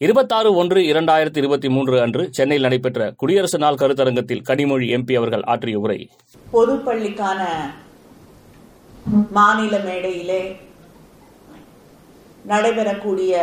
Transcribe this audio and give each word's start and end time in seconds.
இருபத்தாறு 0.00 0.54
ஒன்று 0.54 0.80
இரண்டாயிரத்தி 0.80 1.36
இருபத்தி 1.36 1.68
மூன்று 1.68 2.00
அன்று 2.00 2.28
சென்னையில் 2.30 2.64
நடைபெற்ற 2.64 3.12
குடியரசு 3.16 3.58
நாள் 3.58 3.74
கருத்தரங்கத்தில் 3.74 4.42
கனிமொழி 4.48 4.86
எம்பி 4.96 5.16
அவர்கள் 5.16 5.42
ஆற்றிய 5.42 5.78
உரை. 5.78 6.10
பொதுப்பள்ளிக்கான 6.52 7.44
மாநில 9.30 9.78
மேடையிலே 9.78 10.56
நடைபெறக்கூடிய 12.48 13.42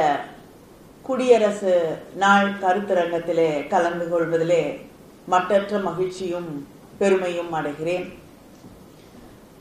குடியரசு 1.02 1.98
நாள் 2.16 2.52
கருத்தரங்கத்திலே 2.52 3.68
கலந்து 3.68 4.10
கொள்வதிலே 4.10 4.80
மற்றற்ற 5.26 5.78
மகிழ்ச்சியும் 5.78 6.68
பெருமையும் 6.98 7.54
அடைகிறேன். 7.54 8.14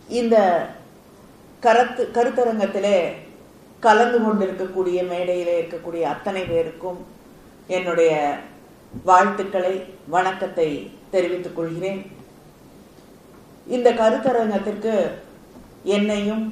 இந்த 0.08 0.66
கருத்து 1.60 2.10
கருத்தரங்கத்திலே 2.14 3.10
கலந்து 3.86 4.18
கொண்டிருக்கக்கூடிய 4.24 4.98
மேடையில் 5.10 5.52
இருக்கக்கூடிய 5.60 6.02
அத்தனை 6.12 6.42
பேருக்கும் 6.50 6.98
என்னுடைய 7.76 8.12
வாழ்த்துக்களை 9.08 9.74
வணக்கத்தை 10.14 10.68
தெரிவித்துக் 11.14 11.56
கொள்கிறேன். 11.56 12.00
இந்த 13.76 13.88
கருத்தரங்கத்திற்கு 14.00 14.94
என்னையும் 15.96 16.44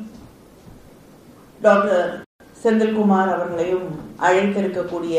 டாக்டர் 1.65 2.07
செந்தில்குமார் 2.63 3.33
அவர்களையும் 3.35 3.89
அழைத்திருக்கக்கூடிய 4.27 5.19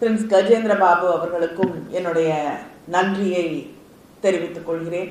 பிரின்ஸ் 0.00 0.30
கஜேந்திர 0.32 0.74
பாபு 0.84 1.06
அவர்களுக்கும் 1.16 1.74
என்னுடைய 1.98 2.30
நன்றியை 2.94 3.46
தெரிவித்துக் 4.24 4.68
கொள்கிறேன். 4.68 5.10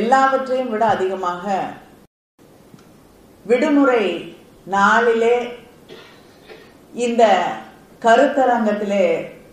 எல்லாவற்றையும் 0.00 0.72
விட 0.72 0.84
அதிகமாக 0.96 1.44
விடுமுறை 3.48 4.34
நாளிலே 4.64 5.36
இந்த 6.94 7.22
கருத்தரங்கத்திலே 8.02 9.04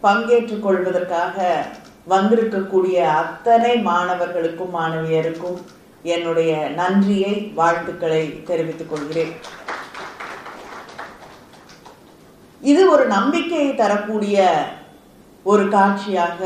பங்கேற்றுக் 0.01 0.63
கொள்வதற்காக 0.65 1.65
வந்திருக்கக்கூடிய 2.09 2.97
அத்தனை 3.21 3.73
மாணவர்களுக்கும் 3.89 4.75
மாணவியருக்கும் 4.75 5.57
என்னுடைய 6.01 6.51
நன்றியை 6.79 7.33
வாழ்த்துக்களை 7.55 8.43
தெரிவித்துக் 8.43 8.89
கொள்கிறேன். 8.89 9.33
இது 12.61 12.91
ஒரு 12.91 13.07
நம்பிக்கையை 13.07 13.75
தரக்கூடிய 13.75 14.45
ஒரு 15.43 15.65
காட்சியாக 15.69 16.39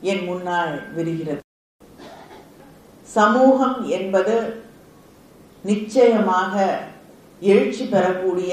என் 0.00 0.24
முன்னால் 0.24 0.74
விரிகிறது. 0.94 1.40
சமூகம் 3.02 3.78
என்பது 3.98 4.62
நிச்சயமாக 5.64 6.54
எழுச்சி 7.40 7.84
பெறக்கூடிய 7.84 8.52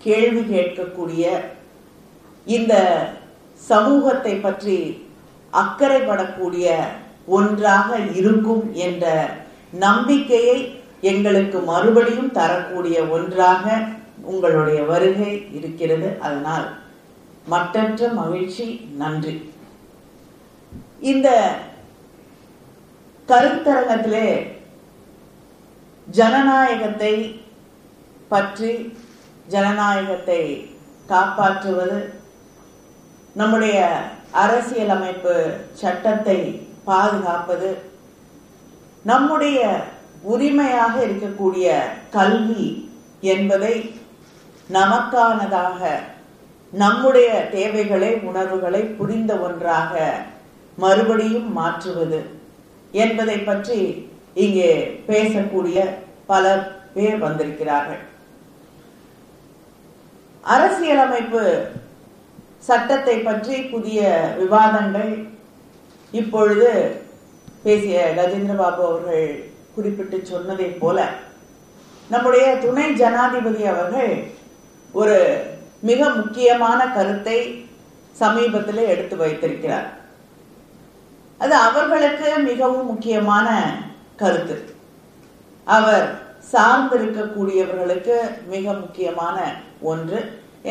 கேள்வி 0.00 0.42
கேட்கக்கூடிய 0.54 1.24
இந்த 2.44 2.74
சமூகத்தை 3.60 4.34
பற்றி 4.36 4.78
அக்கறைப்படக்கூடிய 5.52 6.68
ஒன்றாக 7.26 7.98
இருக்கும் 8.20 8.64
என்ற 8.86 9.04
நம்பிக்கையை 9.70 10.56
எங்களுக்கு 11.00 11.58
மறுபடியும் 11.60 12.32
தரக்கூடிய 12.32 12.96
ஒன்றாக 13.16 13.64
உங்களுடைய 14.32 14.82
வருகை 14.82 15.32
இருக்கிறது. 15.50 16.08
அதனால் 16.20 16.66
மற்றற்ற 17.48 18.08
மகிழ்ச்சி 18.20 18.66
நன்றி. 18.96 19.34
இந்த 21.00 21.28
கருத்தரங்கத்திலே 23.28 24.28
ஜனநாயகத்தை 26.06 27.14
பற்றி 28.28 28.72
ஜனநாயகத்தை 29.48 30.42
காப்பாற்றுவது 31.08 31.98
நம்முடைய 33.36 33.78
அரசியலமைப்பு 34.34 35.34
சட்டத்தை 35.72 36.38
பாதுகாப்பது 36.84 37.70
நம்முடைய 39.04 39.60
உரிமையாக 40.24 40.94
இருக்கக்கூடிய 41.04 41.66
கல்வி 42.10 42.66
என்பதை 43.22 43.74
நமக்கானதாக 44.70 45.80
நம்முடைய 46.72 47.30
தேவைகளை 47.50 48.12
உணர்வுகளை 48.22 48.82
புரிந்த 48.96 49.32
ஒன்றாக 49.38 49.92
மறுபடியும் 50.78 51.50
மாற்றுவது 51.52 52.20
என்பதை 52.94 53.36
பற்றி 53.40 53.80
இங்கே 54.42 54.70
பேசக்கூடிய 55.08 55.78
பல 56.30 56.44
பேர் 56.94 57.18
வந்திருக்கிறார்கள். 57.24 58.02
அரசியலமைப்பு 60.54 61.42
சட்டத்தை 62.68 63.16
பற்றி 63.18 63.56
புதிய 63.72 64.00
விவாதங்கள். 64.40 65.12
இப்பொழுது 66.20 66.70
பேசிய 67.64 67.98
கஜேந்திர 68.16 68.56
பாபு 68.56 68.82
அவர்கள் 68.88 69.26
குறிப்பிட்டு 69.74 70.18
சொன்னதை 70.32 70.68
போல 70.82 70.98
நம்முடைய 72.12 72.46
துணை 72.64 72.86
ஜனாதிபதி 73.00 73.62
அவர்கள் 73.72 74.12
ஒரு 75.00 75.16
மிக 75.88 76.08
முக்கியமான 76.18 76.80
கருத்தை 76.96 77.38
சமீபத்தில் 78.20 78.90
எடுத்து 78.92 79.16
வைத்திருக்கிறார். 79.22 79.88
அது 81.40 81.54
அவர்களுக்கு 81.66 82.28
மிகவும் 82.50 82.90
முக்கியமான 82.92 83.48
கருத்து. 84.20 84.56
அவர் 85.76 86.06
சார்ந்திருக்கக்கூடியவர்களுக்கு 86.52 88.16
மிக 88.52 88.72
முக்கியமான 88.82 89.36
ஒன்று. 89.92 90.18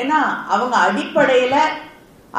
ஏன்னா 0.02 0.20
அவங்க 0.54 0.76
அடிப்படையில 0.88 1.56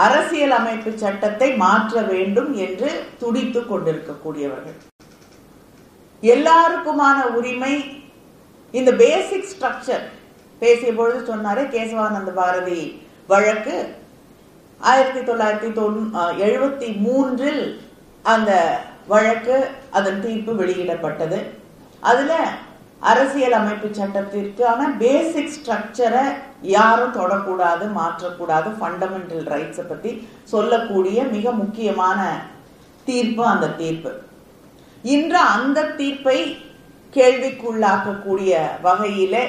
அரசியல் 0.05 0.55
அமைப்பு 0.61 0.91
சட்டத்தை 1.03 1.49
மாற்ற 1.65 2.03
வேண்டும் 2.13 2.51
என்று 2.67 2.91
துடித்து 3.19 3.61
கொண்டிருக்கக்கூடியவர்கள். 3.61 4.79
எல்லாருக்குமான 6.35 7.19
உரிமை 7.39 7.75
இந்த 8.79 8.91
பேசிக் 9.03 9.51
ஸ்ட்ரக்சர் 9.53 10.07
பேசிய 10.63 10.93
பொழுது 10.93 11.21
சொன்னாரு 11.29 11.63
கேசவானந்த 11.75 12.31
பாரதி 12.41 12.81
வழக்கு. 13.33 13.77
ஆயிரத்தி 14.81 15.21
தொள்ளாயிரத்தி 15.29 15.71
தொண்ணூ 15.73 16.03
எழுபத்தி 16.47 16.89
மூன்றில் 17.05 17.65
அந்த 18.33 18.53
வழக்கு 19.13 19.57
அதன் 19.99 20.21
தீர்ப்பு 20.25 20.53
வெளியிடப்பட்டது. 20.61 21.39
அதுல 22.11 22.35
அரசியல் 23.11 23.57
அமைப்பு 23.59 23.89
சட்டத்திற்கான 23.99 24.81
பேசிக் 25.03 25.55
ஸ்ட்ரக்சரை 25.55 26.23
யாரும் 26.77 27.17
தொடக்கூடாது 27.17 27.85
மாற்றக்கூடாது 27.99 28.69
ஃபண்டமெண்டல் 28.79 29.49
ரைட்ஸை 29.55 29.85
பத்தி 29.89 30.11
சொல்லக்கூடிய 30.53 31.19
மிக 31.35 31.53
முக்கியமான 31.63 32.21
தீர்ப்பு 33.09 33.43
அந்த 33.53 33.67
தீர்ப்பு. 33.81 34.13
இன்று 35.15 35.41
அந்த 35.55 35.81
தீர்ப்பை 35.99 36.39
கேள்விக்குள்ளாக்கக்கூடிய 37.17 38.53
வகையிலே 38.87 39.43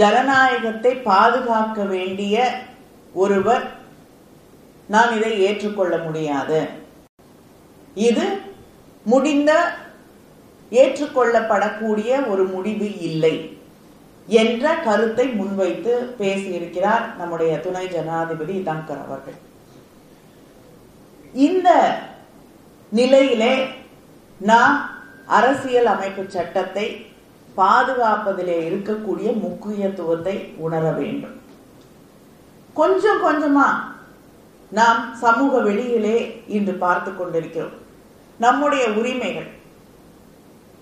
ஜனநாயகத்தை 0.00 0.92
பாதுகாக்க 1.10 1.82
வேண்டிய 1.94 2.36
ஒருவர் 3.22 3.64
நான் 4.88 5.12
இதை 5.18 5.32
ஏற்றுக்கொள்ள 5.46 5.94
முடியாது. 6.06 6.58
இது 8.08 8.24
முடிந்த 9.12 9.52
ஏற்றுக்கொள்ளப்படக்கூடிய 10.82 12.10
ஒரு 12.32 12.44
முடிவு 12.54 12.88
இல்லை 13.08 13.34
என்ற 14.28 14.74
கருத்தை 14.86 15.26
முன்வைத்து 15.38 15.94
பேசியிருக்கிறார் 16.20 17.04
நம்முடைய 17.18 17.52
துணை 17.64 17.84
ஜனாதிபதி 17.94 18.54
தங்கர் 18.68 19.02
அவர்கள். 19.06 19.38
இந்த 21.46 21.68
நிலையிலே 22.98 23.54
நாம் 24.50 24.76
அரசியல் 25.38 25.90
அமைப்பு 25.94 26.22
சட்டத்தை 26.36 26.86
பாதுகாப்பதிலே 27.60 28.58
இருக்கக்கூடிய 28.68 29.28
முக்கியத்துவத்தை 29.44 30.36
உணர 30.66 30.84
வேண்டும். 31.00 31.36
கொஞ்சம் 32.80 33.22
கொஞ்சமா 33.26 33.68
நாம் 34.78 35.00
சமூக 35.24 35.58
வெளியிலே 35.68 36.18
இன்று 36.56 36.74
பார்த்து 36.84 37.10
கொண்டிருக்கிறோம். 37.14 37.78
நம்முடைய 38.38 38.92
உரிமைகள். 38.92 39.50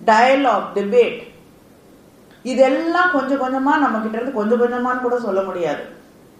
டயலாக் 0.05 0.65
டிபேட் 0.75 1.31
இதெல்லாம் 2.43 3.11
கொஞ்சம் 3.11 3.41
கொஞ்சமா 3.41 3.77
நம்ம 3.77 3.99
கிட்ட 3.99 4.17
இருந்து 4.17 4.31
கொஞ்சம் 4.31 4.61
கொஞ்சமான்னு 4.61 4.99
கூட 4.99 5.19
சொல்ல 5.19 5.41
முடியாது. 5.41 5.83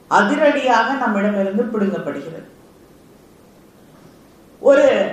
அதிரடியாக 0.08 0.94
நம்மிடமிருந்து 0.94 1.64
பிடுங்கப்படுகிறது. 1.64 2.44
ஒரு 4.60 5.12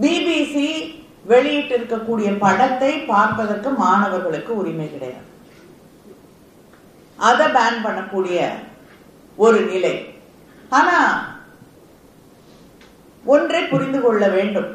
பிபிசி 0.00 1.00
வெளியிட்டு 1.24 1.78
இருக்கக்கூடிய 1.78 2.36
படத்தை 2.38 2.98
பார்ப்பதற்கு 2.98 3.70
மாணவர்களுக்கு 3.70 4.56
உரிமை 4.56 4.90
கிடையாது. 4.90 5.24
அதை 7.16 7.46
பேன் 7.46 7.84
பண்ணக்கூடிய 7.84 8.48
ஒரு 9.36 9.60
நிலை. 9.60 10.14
ஆனா 10.68 11.26
ஒன்றை 13.32 13.60
புரிந்து 13.72 14.00
கொள்ள 14.00 14.24
வேண்டும். 14.36 14.70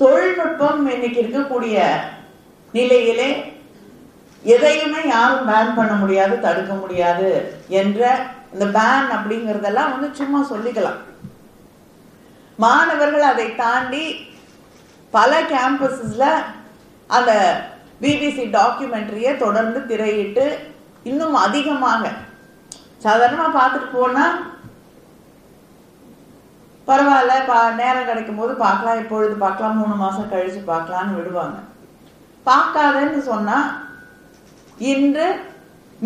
தொழில்நுட்பம் 0.00 0.80
இன்னைக்கு 0.94 1.18
இருக்கக்கூடிய 1.22 1.76
நிலையிலே 2.76 3.30
எதையுமே 4.42 5.00
யாரும் 5.14 5.48
பேன் 5.48 5.76
பண்ண 5.78 5.92
முடியாது 6.02 6.34
தடுக்க 6.46 6.72
முடியாது 6.82 7.28
என்ற 7.80 8.00
இந்த 8.52 8.64
பேன் 8.78 9.08
அப்படிங்கறதெல்லாம் 9.16 9.92
வந்து 9.94 10.08
சும்மா 10.20 10.40
சொல்லிக்கலாம். 10.52 11.00
மாணவர்கள் 12.64 13.24
அதை 13.32 13.46
தாண்டி 13.62 14.04
பல 15.14 15.40
கேம்பஸஸ்ல 15.52 16.24
அந்த 17.16 17.32
பிபிசி 18.02 18.44
டாக்குமெண்ட்ரியை 18.58 19.32
தொடர்ந்து 19.44 19.80
திரையிட்டு 19.90 20.44
இன்னும் 21.10 21.36
அதிகமாக 21.46 22.10
சாதாரணமா 23.04 23.46
பார்த்துட்டு 23.58 23.88
போனா 23.94 24.24
பரவாயில்ல 26.88 27.34
பா 27.48 27.58
நேரம் 27.80 28.08
கிடைக்கும் 28.10 28.40
போது 28.40 28.52
பார்க்கலாம் 28.64 29.00
இப்பொழுது 29.02 29.34
பார்க்கலாம் 29.44 29.78
மூணு 29.80 29.96
மாசம் 30.02 30.30
கழிச்சு 30.32 30.60
பார்க்கலாம்னு 30.70 31.18
விடுவாங்க. 31.18 31.58
பார்க்காதன்னு 32.48 33.20
சொன்னா 33.30 33.58
இன்று 34.92 35.26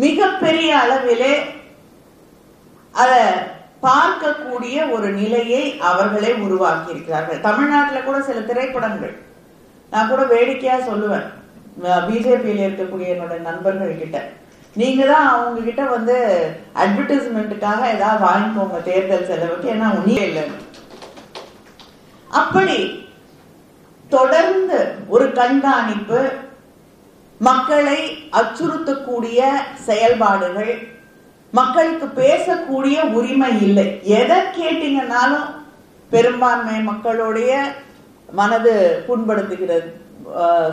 மிகப்பெரிய 0.03 0.69
அளவிலே 0.81 1.33
அத 3.01 3.13
பார்க்கக்கூடிய 3.87 4.75
ஒரு 4.95 5.07
நிலையை 5.21 5.63
அவர்களே 5.89 6.31
உருவாக்கி 6.45 6.93
இருக்கிறார்கள் 6.93 7.43
தமிழ்நாட்டுல 7.47 7.99
கூட 8.03 8.19
சில 8.29 8.39
திரைப்படங்கள். 8.49 9.15
நான் 9.91 10.09
கூட 10.11 10.21
வேடிக்கையா 10.33 10.77
சொல்லுவேன். 10.89 11.27
பிஜேபியில 12.07 12.65
இருக்கக்கூடிய 12.67 13.07
என்னோட 13.15 13.35
நண்பர்கள் 13.49 13.99
கிட்ட 14.01 14.19
நீங்க 14.81 15.01
தான் 15.11 15.27
அவங்க 15.33 15.59
கிட்ட 15.67 15.83
வந்து 15.95 16.15
அட்வர்டைஸ்மெண்ட்டுக்காக 16.83 17.81
ஏதாவது 17.95 18.19
வாங்கிக்கோங்க 18.27 18.79
தேர்தல் 18.87 19.29
செலவுக்கு. 19.29 19.67
ஏன்னா 19.73 19.87
உண்மையே 19.97 20.23
இல்லை. 20.29 20.43
அப்படி 22.29 22.77
தொடர்ந்து 24.09 24.79
ஒரு 25.07 25.25
கண்காணிப்பு 25.31 26.21
மக்களை 27.39 27.99
அச்சுறுத்தக்கூடிய 28.39 29.39
செயல்பாடுகள் 29.85 30.73
மக்களுக்கு 31.51 32.07
பேசக்கூடிய 32.21 32.97
உரிமை 33.17 33.51
இல்லை. 33.61 33.87
எதை 34.19 34.37
கேட்டீங்கன்னாலும் 34.59 35.47
பெரும்பான்மை 36.09 36.81
மக்களுடைய 36.81 37.51
மனது 38.39 38.73
புண்படுத்துகிறது. 39.07 39.89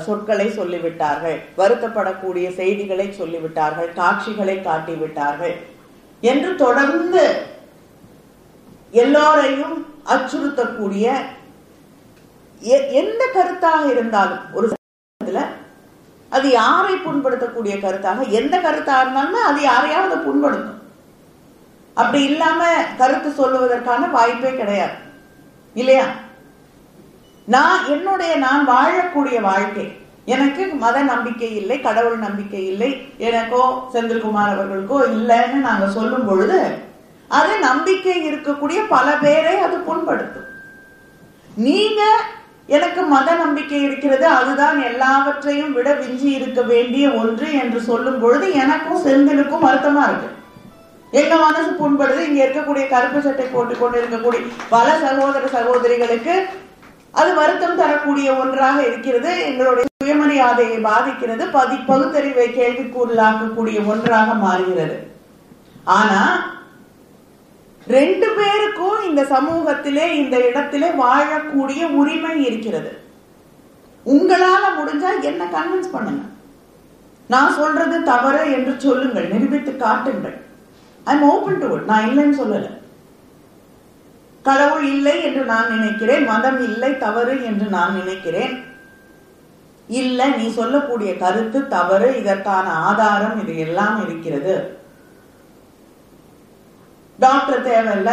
சொற்களை 0.06 0.46
சொல்லிவிட்டார்கள் 0.58 1.36
வருத்தப்படக்கூடிய 1.58 2.46
செய்திகளை 2.54 3.06
சொல்லிவிட்டார்கள் 3.18 3.90
காட்சிகளை 3.92 4.56
காட்டிவிட்டார்கள் 4.58 5.54
என்று 6.20 6.50
தொடர்ந்து 6.54 7.24
எல்லோரையும் 9.02 9.76
அச்சுறுத்தக்கூடிய 10.14 11.12
எந்த 12.60 13.22
கருத்தாக 13.34 13.90
இருந்தாலும் 13.90 14.42
ஒரு 14.52 14.66
சமூகத்துல 14.72 15.40
அது 16.30 16.50
யாரை 16.50 16.94
புண்படுத்தக்கூடிய 16.94 17.74
கருத்தாக 17.80 18.28
எந்த 18.30 18.58
கருத்தா 18.58 18.94
இருந்தாலுமே 19.02 19.40
அது 19.50 19.60
யாரையாவது 19.60 20.16
புண்படுத்தும். 20.16 20.80
அப்படி 21.94 22.22
இல்லாம 22.22 22.60
கருத்து 22.96 23.30
சொல்லுவதற்கான 23.30 24.10
வாய்ப்பே 24.10 24.56
கிடையாது. 24.56 24.96
இல்லையா? 25.74 26.06
நான் 27.46 27.84
என்னுடைய 27.86 28.36
நான் 28.36 28.68
வாழக்கூடிய 28.68 29.40
வாழ்க்கை 29.40 29.96
எனக்கு 30.24 30.66
மத 30.66 31.02
நம்பிக்கை 31.02 31.56
இல்லை 31.56 31.80
கடவுள் 31.80 32.18
நம்பிக்கை 32.18 32.66
இல்லை 32.66 33.08
எனக்கோ 33.18 33.88
செந்தில்குமார் 33.92 34.54
அவர்களுக்கோ 34.54 34.98
இல்லைன்னு 35.16 35.58
நாங்க 35.68 35.88
சொல்லும் 35.88 36.26
பொழுது 36.26 36.60
அது 37.28 37.58
நம்பிக்கை 37.58 38.32
இருக்கக்கூடிய 38.32 38.80
பல 38.88 39.16
பேரை 39.16 39.58
அது 39.58 39.76
புண்படுத்தும். 39.78 40.48
நீங்க 41.54 42.02
எனக்கு 42.66 43.02
மத 43.02 43.34
நம்பிக்கை 43.34 43.82
இருக்கிறது 43.82 44.26
அதுதான் 44.26 44.82
எல்லாவற்றையும் 44.82 45.72
விட 45.72 45.88
விஞ்சி 45.94 46.30
இருக்க 46.30 46.62
வேண்டிய 46.62 47.10
ஒன்று 47.10 47.52
என்று 47.52 47.80
சொல்லும் 47.80 48.20
பொழுது 48.20 48.46
எனக்கும் 48.52 49.02
செந்திலுக்கும் 49.06 49.66
வருத்தமா 49.68 50.04
இருக்கு. 50.08 50.30
எங்க 51.10 51.36
மனசு 51.36 51.70
புண்படுது 51.80 52.20
இங்க 52.28 52.40
இருக்கக்கூடிய 52.44 52.88
கருப்பு 52.88 53.20
சட்டை 53.22 53.46
போட்டுக் 53.46 53.80
கொண்டு 53.80 53.98
இருக்கக்கூடிய 54.02 54.40
பல 54.68 54.86
சகோதர 54.98 55.46
சகோதரிகளுக்கு 55.46 56.36
அது 57.10 57.34
வருத்தம் 57.34 57.76
தரக்கூடிய 57.76 58.34
ஒன்றாக 58.34 58.86
இருக்கிறது. 58.86 59.30
எங்களுடைய 59.44 59.86
சுயமரியாதையை 60.04 60.80
பாதிக்கிறது 60.82 61.46
பதி 61.46 61.76
பகுத்தறிவை 61.76 62.46
கேள்விக்குள்ளாக்கக்கூடிய 62.48 63.86
ஒன்றாக 63.86 64.34
மாறுகிறது. 64.34 64.96
ஆனா 65.84 66.20
ரெண்டு 67.86 68.28
பேருக்கும் 68.36 69.00
இந்த 69.08 69.22
சமூகத்திலே 69.22 70.12
இந்த 70.12 70.36
இடத்திலே 70.48 70.88
வாழக்கூடிய 70.88 71.82
உரிமை 72.00 72.44
இருக்கிறது. 72.44 73.02
உங்களால 74.06 74.62
முடிஞ்சா 74.78 75.10
என்ன 75.22 75.44
கன்வின்ஸ் 75.44 75.92
பண்ணுங்க. 75.92 76.22
நான் 77.28 77.52
சொல்றது 77.52 78.02
தவறு 78.02 78.52
என்று 78.52 78.80
சொல்லுங்கள் 78.80 79.28
நிரூபித்து 79.28 79.76
காட்டுங்கள். 79.76 80.36
ஐ 81.04 81.16
எம் 81.16 81.28
ஓபன் 81.30 81.58
டு 81.58 81.76
நான் 81.76 82.08
இல்லைன்னு 82.08 82.40
சொல்லல. 82.40 82.68
கடவுள் 84.42 84.86
இல்லை 84.92 85.22
என்று 85.24 85.44
நான் 85.44 85.78
நினைக்கிறேன் 85.78 86.24
மதம் 86.24 86.62
இல்லை 86.62 86.98
தவறு 86.98 87.44
என்று 87.44 87.66
நான் 87.66 87.94
நினைக்கிறேன். 87.94 88.64
இல்ல 89.88 90.26
நீ 90.26 90.50
சொல்லக்கூடிய 90.50 91.16
கருத்து 91.16 91.68
தவறு 91.68 92.18
இதற்கான 92.20 92.66
ஆதாரம் 92.70 93.40
இது 93.42 93.58
எல்லாம் 93.58 94.04
இருக்கிறது. 94.04 94.82
டாக்டர் 97.18 97.66
தேவையில்ல. 97.66 98.12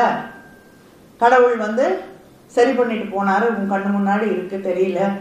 கடவுள் 1.18 1.58
வந்து 1.58 2.00
சரி 2.48 2.74
பண்ணிட்டு 2.74 3.06
போனாரு. 3.06 3.42
உன் 3.42 3.72
கண்ணு 3.72 4.10
முன்னாடி 4.10 4.22
இருக்கு 4.22 4.62
தெரியல. 4.64 5.12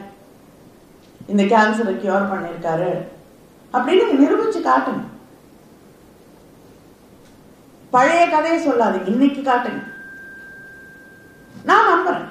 இந்த 1.26 1.42
கேன்சரை 1.42 1.98
கியூர் 1.98 2.32
பண்ணிருக்காரு. 2.32 3.08
அப்படின்னு 3.72 4.20
நிரூபிச்சு 4.20 4.60
காட்டுங்க. 4.64 5.02
பழைய 7.90 8.28
கதையை 8.28 8.68
சொல்லாது. 8.68 9.06
இன்னைக்கு 9.06 9.50
காட்டுங்க. 9.50 9.82
நான் 11.64 11.86
நம்புறேன். 11.86 12.24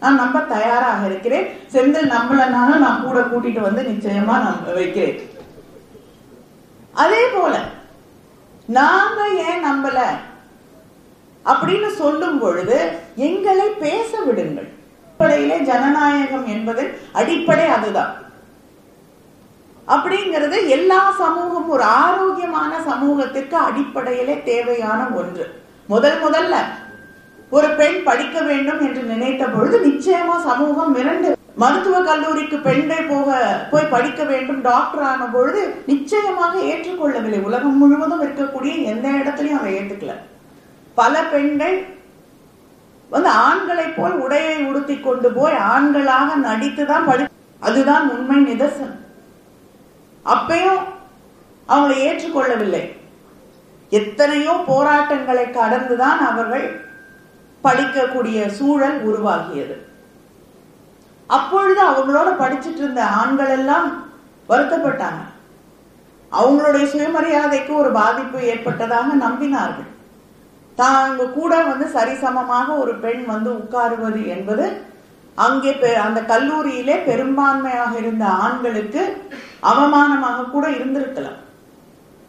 நான் 0.00 0.14
நம்ப 0.14 0.38
தயாராக 0.38 1.06
இருக்கிறேன். 1.06 1.56
செந்தில் 1.72 2.10
நம்பலனாலும் 2.10 2.78
நான் 2.78 3.04
கூட 3.04 3.20
கூட்டிட்டு 3.20 3.60
வந்து 3.60 3.82
நிச்சயமா 3.82 4.42
நம்ப 4.42 4.72
வைக்கிறேன். 4.72 5.30
அதே 6.92 7.28
போல 7.28 7.60
நாங்க 8.66 9.28
ஏன் 9.28 9.66
நம்பல? 9.66 10.00
அப்படின்னு 11.44 11.88
சொல்லும் 11.88 12.38
பொழுது 12.38 12.78
எங்களை 13.16 13.68
பேச 13.68 14.10
விடுங்கள். 14.26 14.68
அடிப்படையிலே 15.10 15.58
ஜனநாயகம் 15.58 16.46
என்பது 16.46 16.98
அடிப்படை 17.12 17.66
அதுதான். 17.66 18.12
அப்படிங்கிறது 19.88 20.68
எல்லா 20.68 21.00
சமூகம் 21.18 21.68
ஒரு 21.68 21.82
ஆரோக்கியமான 21.82 22.72
சமூகத்திற்கு 22.80 23.56
அடிப்படையிலே 23.56 24.42
தேவையான 24.42 25.06
ஒன்று. 25.06 25.46
முதல் 25.86 26.18
முதல்ல 26.24 26.54
ஒரு 27.50 27.68
பெண் 27.68 28.02
படிக்க 28.02 28.40
வேண்டும் 28.40 28.80
என்று 28.86 29.02
நினைத்த 29.02 29.44
பொழுது 29.46 29.76
நிச்சயமா 29.88 30.36
சமூகம் 30.44 30.96
மிரண்டு 30.96 31.30
மருத்துவ 31.54 32.00
கல்லூரிக்கு 32.00 32.58
பெண்கள் 32.58 33.08
போக 33.08 33.38
போய் 33.70 33.92
படிக்க 33.94 34.24
வேண்டும் 34.24 34.60
டாக்டர் 34.60 35.02
ஆன 35.02 35.24
பொழுது 35.24 35.82
நிச்சயமாக 35.86 36.58
ஏற்றுக்கொள்ளவில்லை. 36.58 37.42
உலகம் 37.42 37.78
முழுவதும் 37.78 38.22
இருக்கக்கூடிய 38.22 38.82
எந்த 38.82 39.08
இடத்துலயும் 39.08 39.60
அதை 39.60 39.74
ஏற்றுக்கல 39.74 40.14
பல 40.94 41.22
பெண்கள் 41.22 41.86
வந்து 43.10 43.28
ஆண்களை 43.28 43.84
போல் 43.84 44.28
உடையை 44.28 44.66
உடுத்தி 44.66 45.00
கொண்டு 45.00 45.32
போய் 45.32 45.54
ஆண்களாக 45.54 46.36
நடித்துதான் 46.44 47.06
படி 47.06 47.24
அதுதான் 47.60 48.10
உண்மை 48.10 48.52
நிதர்சனம். 48.52 48.98
அப்பையும் 50.24 50.82
அவங்களை 51.68 51.96
ஏற்றுக்கொள்ளவில்லை. 52.08 52.84
எத்தனையோ 53.90 54.64
போராட்டங்களை 54.66 55.50
கடந்துதான் 55.50 56.26
அவர்கள் 56.26 56.66
படிக்கக்கூடிய 57.64 58.46
சூழல் 58.48 58.98
உருவாகியது. 59.08 59.76
அப்பொழுது 61.26 61.82
அவங்களோட 61.88 62.30
படிச்சிட்டு 62.40 62.80
இருந்த 62.82 63.06
ஆண்கள் 63.06 63.48
எல்லாம் 63.48 64.04
வருத்தப்பட்டாங்க. 64.48 65.22
அவங்களுடைய 66.32 66.84
சுயமரியாதைக்கு 66.84 67.74
ஒரு 67.74 67.90
பாதிப்பு 67.92 68.42
ஏற்பட்டதாக 68.42 69.16
நம்பினார்கள். 69.16 69.89
தாங்க 70.80 71.24
கூட 71.38 71.52
வந்து 71.62 71.86
சரிசமமாக 71.94 72.78
ஒரு 72.78 72.92
பெண் 72.94 73.24
வந்து 73.24 73.50
உட்காருவது 73.52 74.20
என்பது 74.26 74.66
அங்கே 75.34 75.72
பெ- 75.72 76.00
அந்த 76.06 76.20
கல்லூரியிலே 76.22 76.96
பெரும்பான்மையாக 77.04 77.92
இருந்த 77.96 78.24
ஆண்களுக்கு 78.44 79.02
அவமானமாக 79.62 80.50
கூட 80.50 80.64
இருந்திருக்கலாம். 80.70 81.38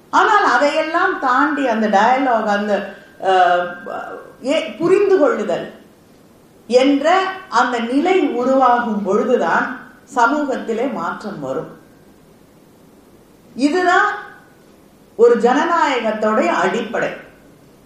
ஆனால் 0.10 0.44
அதையெல்லாம் 0.44 1.14
தாண்டி 1.20 1.68
அந்த 1.68 1.88
டயலாக் 1.88 2.52
அந்த 2.58 2.74
ஏ- 4.44 4.70
புரிந்து 4.72 5.18
கொள்ளுதல் 5.18 5.68
என்ற 6.68 7.08
அந்த 7.50 7.80
நிலை 7.80 8.18
உருவாகும் 8.42 9.04
பொழுதுதான் 9.04 9.66
சமூகத்திலே 10.16 10.94
மாற்றம் 10.94 11.40
வரும். 11.40 11.72
இதுதான் 13.56 14.10
ஒரு 15.16 15.36
ஜனநாயகத்தோடைய 15.38 16.48
அடிப்படை. 16.64 17.12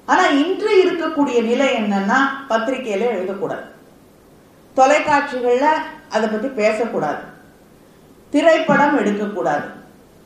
ஆனா 0.05 0.25
இன்று 0.25 0.71
இருக்கக்கூடிய 0.83 1.43
நிலை 1.43 1.67
என்னன்னா 1.75 2.19
பத்திரிகையில 2.49 3.05
எழுதக்கூடாது. 3.17 3.65
தொலைக்காட்சிகள்ல 4.75 5.67
அதை 6.09 6.29
பத்தி 6.29 6.47
பேசக்கூடாது. 6.47 7.23
திரைப்படம் 8.29 8.97
எடுக்கக்கூடாது. 8.97 9.67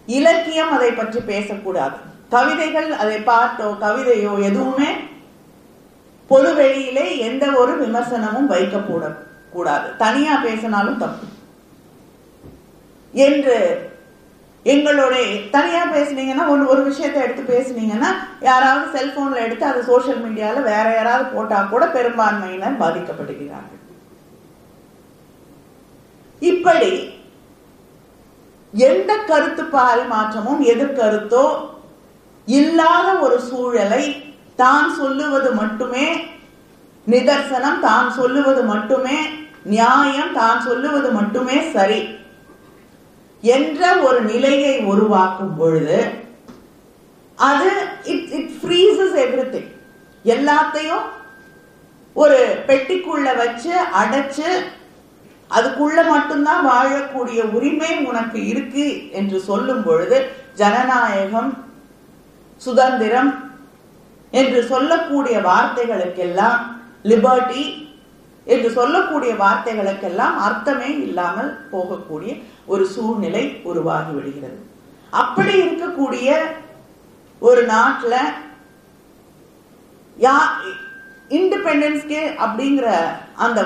இலக்கியம் 0.06 0.72
அதை 0.72 0.92
பற்றி 0.92 1.20
பேசக்கூடாது. 1.20 1.98
கவிதைகள் 2.30 2.92
அதை 2.92 3.18
பாட்டோ 3.18 3.68
கவிதையோ 3.82 4.44
எதுவுமே 4.44 4.90
பொது 6.28 6.56
வெளியிலே 6.56 7.18
எந்த 7.18 7.52
ஒரு 7.52 7.74
விமர்சனமும் 7.86 8.50
வைக்கப்பட 8.50 9.16
கூடாது 9.52 9.98
தனியா 9.98 10.36
பேசினாலும் 10.36 10.98
தப்பு. 10.98 11.28
என்று 13.12 13.58
எங்களுடைய 14.66 15.25
தனியா 15.56 15.82
பேசுனீங்கன்னா 15.94 16.46
ஒரு 16.54 16.63
ஒரு 16.72 16.82
விஷயத்தை 16.88 17.20
எடுத்து 17.25 17.44
பேசுனீங்கன்னா 17.54 18.10
யாராவது 18.42 18.86
செல்போன்ல 18.96 19.44
எடுத்து 19.46 19.66
அது 19.66 19.82
சோசியல் 19.89 20.24
மீடியால 20.24 20.63
வேற 20.72 20.88
யாராவது 20.96 21.25
போட்டா 21.36 21.60
கூட 21.63 21.86
பெரும்பான்மையினர் 21.86 22.82
பாதிக்கப்படுகிறார்கள். 22.82 23.75
இப்படி 26.42 26.92
எந்த 28.74 29.12
கருத்து 29.30 29.63
பால் 29.75 30.04
மாற்றமும் 30.08 30.62
எதிர்கருத்தோ 30.74 31.46
இல்லாத 32.48 33.08
ஒரு 33.25 33.38
சூழலை 33.50 34.04
தான் 34.56 34.89
சொல்லுவது 35.00 35.50
மட்டுமே 35.62 36.08
நிதர்சனம் 37.08 37.84
தான் 37.88 38.10
சொல்லுவது 38.12 38.63
மட்டுமே 38.63 39.18
நியாயம் 39.66 40.34
தான் 40.34 40.60
சொல்லுவது 40.68 41.10
மட்டுமே 41.12 41.58
சரி. 41.75 42.00
என்ற 43.43 44.01
ஒரு 44.01 44.22
நிலையை 44.22 44.79
உருவாக்கும் 44.86 45.55
பொழுது 45.58 46.00
அது 47.38 47.69
இட் 48.05 48.31
இட் 48.31 48.51
ஃப்ரீசஸ் 48.62 49.15
எவ்ரி 49.15 49.62
எல்லாத்தையும் 50.25 51.05
ஒரு 52.13 52.38
பெட்டிக்குள்ள 52.67 53.36
வச்சு 53.36 53.74
அடைச்சு 53.93 54.50
அதுக்குள்ள 55.51 56.00
மட்டும்தான் 56.10 56.65
வாழக்கூடிய 56.65 57.41
உரிமை 57.51 58.05
உனக்கு 58.05 58.48
இருக்கு 58.48 59.12
என்று 59.12 59.39
சொல்லும் 59.39 59.84
பொழுது 59.84 60.29
ஜனநாயகம் 60.55 61.58
சுதந்திரம் 62.62 63.48
என்று 64.31 64.67
சொல்லக்கூடிய 64.67 65.41
வார்த்தைகளுக்கெல்லாம் 65.41 66.60
லிபர்ட்டி 67.03 67.88
என்று 68.53 68.70
சொல்லக்கூடிய 68.77 69.32
வார்த்தைகளுக்கெல்லாம் 69.44 70.36
அர்த்தமே 70.48 70.89
இல்லாமல் 71.08 71.51
போகக்கூடிய 71.74 72.32
ஒரு 72.74 72.84
சூழ்நிலை 72.96 73.44
உருவாகி 73.70 74.12
விடுகிறது. 74.12 74.60
அப்படி 75.13 75.53
இருக்கக்கூடிய 75.62 76.29
ஒரு 77.41 77.62
நாட்டுல 77.74 78.15
யா 80.18 80.38
இண்டிபெண்டன்ஸ்க்கு 81.38 82.22
அப்படிங்கிற 82.46 82.88
அந்த 83.46 83.60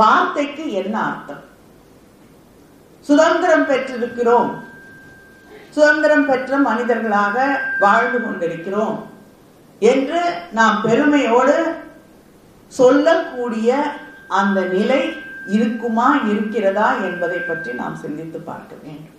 வார்த்தைக்கு 0.00 0.64
என்ன 0.80 0.96
அர்த்தம்? 1.10 1.44
சுதந்திரம் 3.06 3.68
பெற்றிருக்கிறோம். 3.70 4.50
சுதந்திரம் 5.76 6.26
பெற்ற 6.26 6.56
மனிதர்களாக 6.68 7.36
வாழ்ந்து 7.80 8.18
கொண்டிருக்கிறோம் 8.20 8.96
என்று 9.82 10.22
நாம் 10.58 10.78
பெருமையோடு 10.86 11.56
சொல்லக்கூடிய 12.72 13.70
அந்த 14.38 14.58
நிலை 14.74 15.00
இருக்குமா 15.56 16.08
இருக்கிறதா 16.30 16.88
என்பதை 17.08 17.38
பற்றி 17.48 17.70
நாம் 17.80 18.00
சிந்தித்து 18.02 18.38
பார்க்க 18.50 18.72
வேண்டும். 18.82 19.16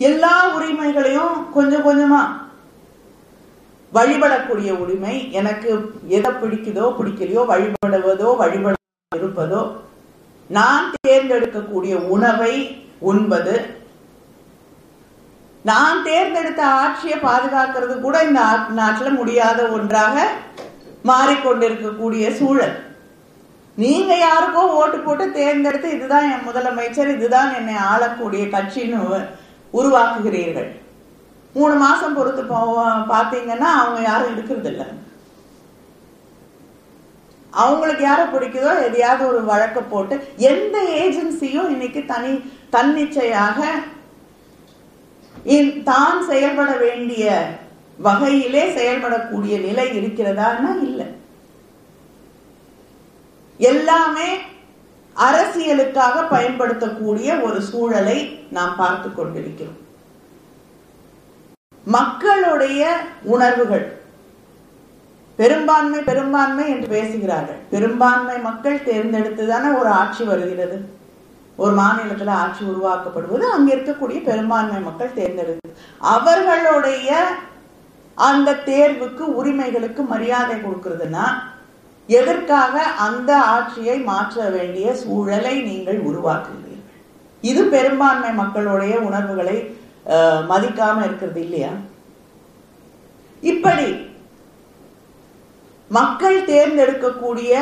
எல்லா 0.00 0.34
உரிமைகளையும் 0.56 1.36
கொஞ்சம் 1.56 1.86
கொஞ்சமா 1.86 2.20
வழிபடக்கூடிய 3.92 4.70
உரிமை 4.82 5.14
எனக்கு 5.40 5.68
எதை 6.16 6.30
பிடிக்குதோ 6.40 6.86
பிடிக்கலையோ 6.98 7.42
வழிபடுவதோ 7.50 8.30
வழிபட 8.42 8.74
இருப்பதோ 9.12 9.62
நான் 10.50 10.86
தேர்ந்தெடுக்கக்கூடிய 11.06 11.94
உணவை 12.14 12.54
உண்பது 13.10 13.54
நான் 15.64 15.98
தேர்ந்தெடுத்த 16.08 16.62
ஆட்சியை 16.80 17.16
பாதுகாக்கிறது 17.28 17.94
கூட 18.00 18.16
இந்த 18.26 18.42
நாட்டில் 18.80 19.18
முடியாத 19.20 19.60
ஒன்றாக 19.76 20.26
மாறிக்கொண்டிருக்கக்கூடிய 21.10 22.24
சூழல். 22.40 22.76
நீங்க 23.78 24.12
யாருக்கோ 24.18 24.62
ஓட்டு 24.80 24.98
போட்டு 24.98 25.24
தேர்ந்தெடுத்து 25.38 25.88
இதுதான் 25.96 26.28
என் 26.32 26.46
முதலமைச்சர் 26.48 27.10
இதுதான் 27.16 27.50
என்னை 27.58 27.74
ஆளக்கூடிய 27.90 28.44
கட்சின்னு 28.54 29.00
உருவாக்குகிறீர்கள். 29.72 30.70
மூணு 31.54 31.74
மாசம் 31.82 32.16
பொறுத்து 32.16 32.42
பாத்தீங்கன்னா 33.12 33.68
அவங்க 33.80 34.00
யாரும் 34.06 34.32
இருக்கிறது 34.34 34.70
இல்லை 34.72 34.86
அவங்களுக்கு 37.52 38.02
யாரை 38.04 38.24
பிடிக்குதோ 38.32 38.72
எதையாவது 38.86 39.22
ஒரு 39.28 39.40
வழக்க 39.50 39.78
போட்டு 39.92 40.14
எந்த 40.50 40.76
ஏஜென்சியும் 41.02 41.70
இன்னைக்கு 41.74 42.00
தனி 42.04 42.32
தன்னிச்சையாக 42.74 43.60
தான் 45.90 46.18
செயல்பட 46.30 46.70
வேண்டிய 46.84 47.24
வகையிலே 47.98 48.64
செயல்படக்கூடிய 48.78 49.54
நிலை 49.66 49.86
இருக்கிறதான்னா 49.98 50.72
இல்லை. 50.88 51.06
எல்லாமே 53.58 54.36
அரசியலுக்காக 55.16 56.28
பயன்படுத்தக்கூடிய 56.30 57.36
ஒரு 57.36 57.62
சூழலை 57.62 58.46
நாம் 58.50 58.76
பார்த்து 58.76 59.14
கொண்டிருக்கிறோம். 59.14 59.78
மக்களுடைய 61.84 62.96
உணர்வுகள் 63.22 64.00
பெரும்பான்மை 65.36 66.00
பெரும்பான்மை 66.02 66.70
என்று 66.70 66.88
பேசுகிறார்கள். 66.88 67.56
பெரும்பான்மை 67.70 68.38
மக்கள் 68.38 68.84
தேர்ந்தெடுத்துதானே 68.84 69.78
ஒரு 69.78 69.88
ஆட்சி 69.88 70.24
வருகிறது. 70.24 70.94
ஒரு 71.56 71.82
மாநிலத்துல 71.82 72.30
ஆட்சி 72.30 72.64
உருவாக்கப்படுவது 72.64 73.38
அங்க 73.38 73.74
இருக்கக்கூடிய 73.74 74.24
பெரும்பான்மை 74.24 74.80
மக்கள் 74.80 75.12
தேர்ந்தெடுத்து 75.14 75.76
அவர்களுடைய 75.98 77.26
அந்த 78.14 78.52
தேர்வுக்கு 78.52 79.20
உரிமைகளுக்கு 79.20 80.02
மரியாதை 80.02 80.56
கொடுக்கறதுன்னா 80.56 81.24
எதற்காக 82.18 82.74
அந்த 83.06 83.30
ஆட்சியை 83.54 83.96
மாற்ற 84.10 84.48
வேண்டிய 84.56 84.86
சூழலை 85.02 85.54
நீங்கள் 85.68 85.98
உருவாக்குகிறீர்கள்? 86.08 86.82
இது 87.50 87.62
பெரும்பான்மை 87.74 88.30
மக்களுடைய 88.42 88.94
உணர்வுகளை 89.08 89.56
மதிக்காம 90.50 91.04
இருக்கிறது 91.06 91.40
இல்லையா? 91.46 91.72
இப்படி 93.52 93.88
மக்கள் 95.98 96.38
தேர்ந்தெடுக்கக்கூடிய 96.52 97.52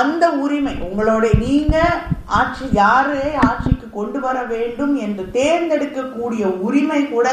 அந்த 0.00 0.24
உரிமை 0.44 0.74
உங்களுடைய 0.88 1.34
நீங்க 1.46 1.76
ஆட்சி 2.38 2.66
யாரே 2.82 3.26
ஆட்சிக்கு 3.48 3.86
கொண்டு 3.98 4.18
வர 4.26 4.36
வேண்டும் 4.52 4.94
என்று 5.06 5.24
தேர்ந்தெடுக்கக்கூடிய 5.38 6.44
உரிமை 6.66 7.00
கூட 7.14 7.26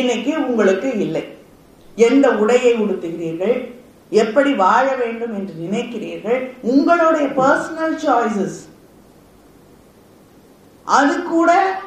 இன்னைக்கு 0.00 0.32
உங்களுக்கு 0.48 0.88
இல்லை. 1.04 1.24
எந்த 2.08 2.26
உடையை 2.42 2.72
உடுத்துகிறீர்கள்? 2.82 3.56
எப்படி 4.10 4.52
வாழ 4.54 4.94
வேண்டும் 4.94 5.34
என்று 5.34 5.54
நினைக்கிறீர்கள்? 5.64 6.50
உங்களுடைய 6.62 7.28
பர்சனல் 7.28 7.96
சாய்ஸஸ் 8.04 8.58
அது 10.84 11.22
கூட 11.22 11.80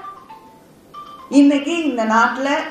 இன்னைக்கு 1.29 1.83
இந்த 1.83 2.03
நாட்டில் 2.03 2.67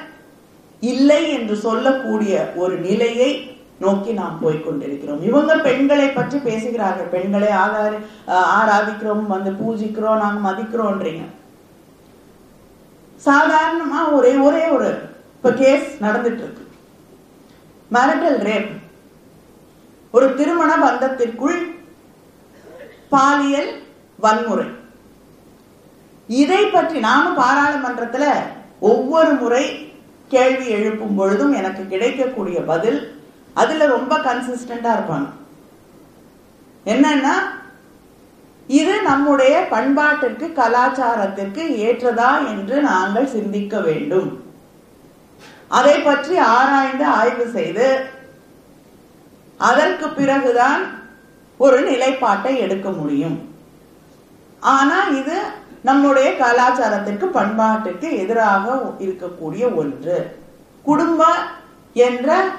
இல்லை 0.80 1.32
என்று 1.32 1.56
சொல்லக்கூடிய 1.56 2.52
ஒரு 2.54 2.76
நிலையை 2.78 3.58
நோக்கி 3.78 4.12
நாம் 4.12 4.40
போய்கொண்டிருக்கிறோம் 4.42 5.22
இவங்க 5.22 5.56
பெண்களை 5.56 6.08
பற்றி 6.08 6.38
பேசுகிறார்கள். 6.38 7.06
பெண்களை 7.06 7.50
ஆதார 7.50 7.92
ஆராதிக்கிறோம் 8.30 9.26
வந்து 9.26 9.50
பூஜிக்கிறோம் 9.50 10.22
நாங்கள் 10.22 10.46
மதிக்கிறோம்ன்றீங்க 10.48 11.24
சாதாரணமா 13.26 14.12
ஒரே 14.12 14.34
ஒரே 14.36 14.66
ஒரு 14.66 14.90
இப்ப 15.36 15.52
கேஸ் 15.52 15.88
நடந்துட்டு 16.02 16.42
இருக்கு. 16.44 16.64
மேரிட்டல் 17.92 18.38
ரேப் 18.48 18.70
ஒரு 20.14 20.26
திருமண 20.38 20.70
பந்தத்திற்குள் 20.84 21.58
பாலியல் 23.12 23.70
வன்முறை. 24.24 24.68
இதை 26.28 26.62
பற்றி 26.66 26.98
நானும் 27.06 27.38
பாராளுமன்றத்துல 27.38 28.24
ஒவ்வொரு 28.90 29.32
முறை 29.42 29.64
கேள்வி 30.34 30.66
எழுப்பும் 30.78 31.16
பொழுதும் 31.20 31.54
எனக்கு 31.60 31.82
கிடைக்கக்கூடிய 31.92 32.58
பதில் 32.72 33.00
அதுல 33.60 33.86
ரொம்ப 33.96 34.12
கன்சிஸ்டண்டா 34.26 34.90
இருப்பாங்க. 34.96 35.28
என்னன்னா 36.92 37.34
இது 38.80 38.94
நம்முடைய 39.08 39.54
பண்பாட்டிற்கு 39.72 40.46
கலாச்சாரத்திற்கு 40.60 41.62
ஏற்றதா 41.86 42.30
என்று 42.52 42.76
நாங்கள் 42.90 43.32
சிந்திக்க 43.36 43.74
வேண்டும். 43.88 44.30
அதை 45.78 45.96
பற்றி 46.00 46.34
ஆராய்ந்து 46.58 47.06
ஆய்வு 47.18 47.46
செய்து 47.56 47.88
அதற்கு 49.60 50.08
பிறகுதான் 50.08 50.82
ஒரு 51.56 51.80
நிலைப்பாட்டை 51.82 52.58
எடுக்க 52.58 52.90
முடியும். 52.90 53.54
ஆனா 54.60 55.02
இது 55.02 55.40
நம்முடைய 55.82 56.36
கலாச்சாரத்திற்கு 56.36 57.26
பண்பாட்டுக்கு 57.34 58.16
எதிராக 58.16 58.92
இருக்கக்கூடிய 58.98 59.74
ஒன்று. 59.74 60.38
குடும்ப 60.82 61.24
என்ற 61.92 62.50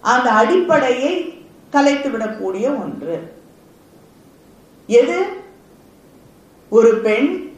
அந்த 0.00 0.30
அடிப்படையை 0.30 1.42
கலைத்துவிடக்கூடிய 1.72 2.66
ஒன்று. 2.82 3.36
எது? 4.86 5.26
ஒரு 6.68 6.94
பெண் 6.94 7.52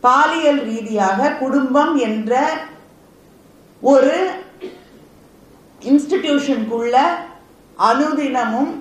பாலியல் 0.00 0.62
ரீதியாக 0.62 1.30
குடும்பம் 1.30 1.96
என்ற 1.96 2.58
ஒரு 3.80 4.30
இன்ஸ்டிடியூஷனுக்குள்ள 5.82 6.96
அனுதினமும் 7.88 8.72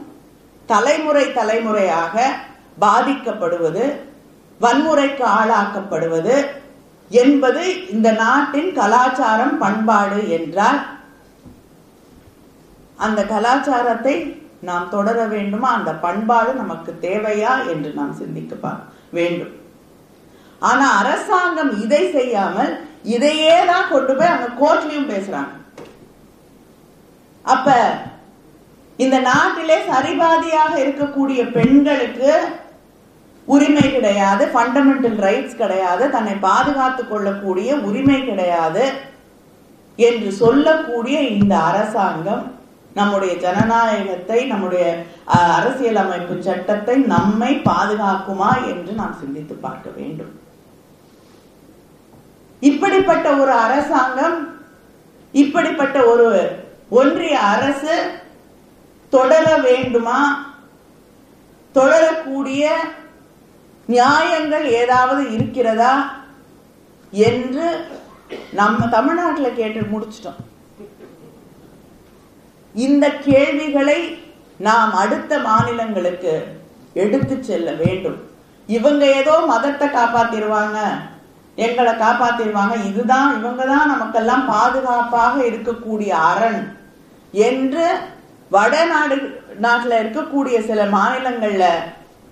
தலைமுறை 0.70 1.26
தலைமுறையாக 1.40 2.16
பாதிக்கப்படுவது 2.86 3.86
வன்முறைக்கு 4.62 5.26
ஆளாக்கப்படுவது 5.40 6.36
என்பது 7.12 7.64
இந்த 7.94 8.10
நாட்டின் 8.24 8.72
கலாச்சாரம் 8.80 9.56
பண்பாடு 9.64 10.20
என்றால் 10.38 10.80
அந்த 13.06 13.20
கலாச்சாரத்தை 13.26 14.16
நாம் 14.68 14.90
தொடர 14.90 15.18
வேண்டுமா? 15.34 15.70
அந்த 15.78 15.92
பண்பாடு 16.06 16.52
நமக்கு 16.54 16.92
தேவையா 17.02 17.54
என்று 17.72 17.90
நாம் 18.00 18.20
சிந்திக்க 18.22 18.74
வேண்டும். 19.18 19.54
ஆனா 20.70 20.86
அரசாங்கம் 21.02 21.72
இதை 21.84 22.02
செய்யாமல் 22.12 22.74
இதையே 23.16 23.56
தான் 23.66 23.90
கொண்டு 23.92 24.14
போய் 24.16 24.34
அங்க 24.34 24.48
கோர்ட்லயும் 24.62 25.12
பேசுறாங்க. 25.14 25.54
அப்ப 27.46 27.78
இந்த 29.00 29.20
நாட்டிலே 29.20 29.78
சரிபாதியாக 29.86 30.74
இருக்கக்கூடிய 30.80 31.52
பெண்களுக்கு 31.52 32.32
உரிமை 33.48 33.92
கிடையாது 33.92 34.46
ஃபண்டமெண்டல் 34.46 35.18
ரைட்ஸ் 35.18 35.56
கிடையாது 35.56 36.10
தன்னை 36.10 36.34
பாதுகாத்துக் 36.40 37.10
கொள்ளக்கூடிய 37.10 37.76
உரிமை 37.82 38.26
கிடையாது 38.26 38.84
என்று 40.00 40.32
சொல்லக்கூடிய 40.32 41.22
இந்த 41.22 41.58
அரசாங்கம் 41.60 42.44
நம்முடைய 42.94 43.34
ஜனநாயகத்தை 43.36 44.46
நம்முடைய 44.46 44.86
அரசியலமைப்பு 45.26 46.36
சட்டத்தை 46.42 46.96
நம்மை 47.06 47.52
பாதுகாக்குமா 47.66 48.52
என்று 48.66 48.94
நாம் 48.94 49.20
சிந்தித்து 49.20 49.56
பார்க்க 49.56 49.90
வேண்டும். 49.90 50.32
இப்படிப்பட்ட 52.62 53.36
ஒரு 53.36 53.52
அரசாங்கம் 53.52 54.38
இப்படிப்பட்ட 55.34 56.06
ஒரு 56.06 56.28
ஒன்றிய 56.90 57.40
அரசு 57.40 57.96
தொடர 59.14 59.46
வேண்டுமா 59.68 60.20
தொடரக்கூடிய 61.76 62.64
நியாயங்கள் 63.94 64.66
ஏதாவது 64.82 65.24
இருக்கிறதா 65.36 65.94
என்று 67.14 67.68
நம்ம 68.60 68.88
தமிழ்நாட்டில் 68.96 69.58
கேட்டு 69.60 69.82
முடிச்சிட்டோம். 69.92 70.40
இந்த 72.76 73.06
கேள்விகளை 73.28 74.00
நாம் 74.68 74.92
அடுத்த 75.04 75.32
மாநிலங்களுக்கு 75.48 76.34
எடுத்து 77.04 77.36
செல்ல 77.50 77.70
வேண்டும். 77.84 78.20
இவங்க 78.70 79.04
ஏதோ 79.20 79.36
மதத்தை 79.52 79.88
காப்பாத்திருவாங்க 79.98 80.80
எங்களை 81.66 81.94
காப்பாத்திருவாங்க 82.04 82.76
இதுதான் 82.90 83.30
இவங்க 83.40 83.64
தான் 83.72 83.92
நமக்கெல்லாம் 83.94 84.46
பாதுகாப்பாக 84.54 85.36
இருக்கக்கூடிய 85.50 86.12
அரண் 86.32 86.62
என்று 87.50 87.86
வடநாடு 88.50 89.16
நாட்டில் 89.66 90.00
இருக்கக்கூடிய 90.02 90.58
சில 90.70 90.86
மாநிலங்கள்ல 90.98 91.66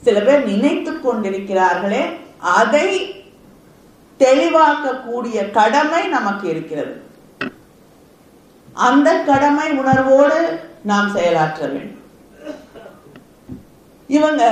சில 0.05 0.19
பேர் 0.19 0.47
நினைத்து 0.51 0.91
கொண்டிருக்கிறார்களே 0.91 2.03
அதை 2.39 2.87
தெளிவாக்கக்கூடிய 4.19 5.51
கடமை 5.57 6.07
நமக்கு 6.07 6.45
இருக்கிறது. 6.49 6.93
அந்த 8.73 9.09
கடமை 9.29 9.67
உணர்வோடு 9.81 10.39
நாம் 10.83 11.13
செயலாற்ற 11.15 11.61
வேண்டும். 11.67 12.03
இவங்க 14.07 14.43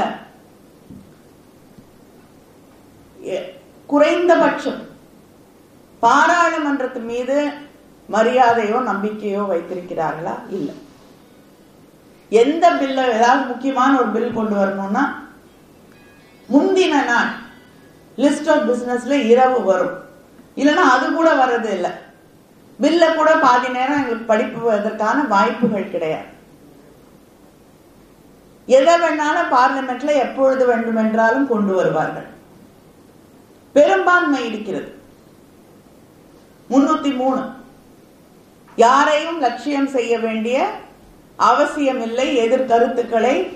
குறைந்தபட்சம் 3.86 4.82
பாராளுமன்றத்து 6.02 7.02
மீது 7.12 7.38
மரியாதையோ 8.12 8.80
நம்பிக்கையோ 8.92 9.44
வைத்திருக்கிறார்களா? 9.52 10.36
இல்லை. 10.50 10.76
எந்த 12.30 12.72
பில்ல 12.72 13.12
ஏதாவது 13.12 13.46
முக்கியமான 13.46 14.00
ஒரு 14.00 14.10
பில் 14.10 14.34
கொண்டு 14.34 14.56
வரணும்னா 14.56 15.24
முந்தின 16.54 17.06
நாள் 17.06 17.28
லிஸ்ட் 18.18 18.50
ஆஃப் 18.50 18.70
பிசினஸ்ல 18.70 19.12
இரவு 19.12 19.64
வரும். 19.64 20.04
இல்லைன்னா 20.56 20.86
அது 20.96 21.14
கூட 21.14 21.46
வர்றது 21.46 21.70
இல்லை. 21.70 21.92
பில்ல 22.82 23.16
கூட 23.16 23.38
பாதி 23.38 23.68
நேரம் 23.68 23.98
எங்களுக்கு 23.98 24.34
படிப்புவதற்கான 24.34 25.28
வாய்ப்புகள் 25.28 25.92
கிடையாது. 25.92 26.34
எதை 28.66 28.94
வேணாலும் 28.94 29.52
பார்லிமெண்ட்ல 29.52 30.14
எப்பொழுது 30.14 30.66
வேண்டுமென்றாலும் 30.66 31.48
கொண்டு 31.48 31.74
வருவார்கள். 31.74 32.26
பெரும்பான்மை 33.74 34.46
இருக்கிறது. 34.46 35.00
முன்னூத்தி 36.70 37.16
மூணு. 37.16 37.50
யாரையும் 38.76 39.40
லட்சியம் 39.40 39.88
செய்ய 39.88 40.20
வேண்டிய 40.20 40.72
அவசியம் 41.36 42.02
இல்லை 42.02 42.38
எதிர்கருத்துக்களை 42.38 43.54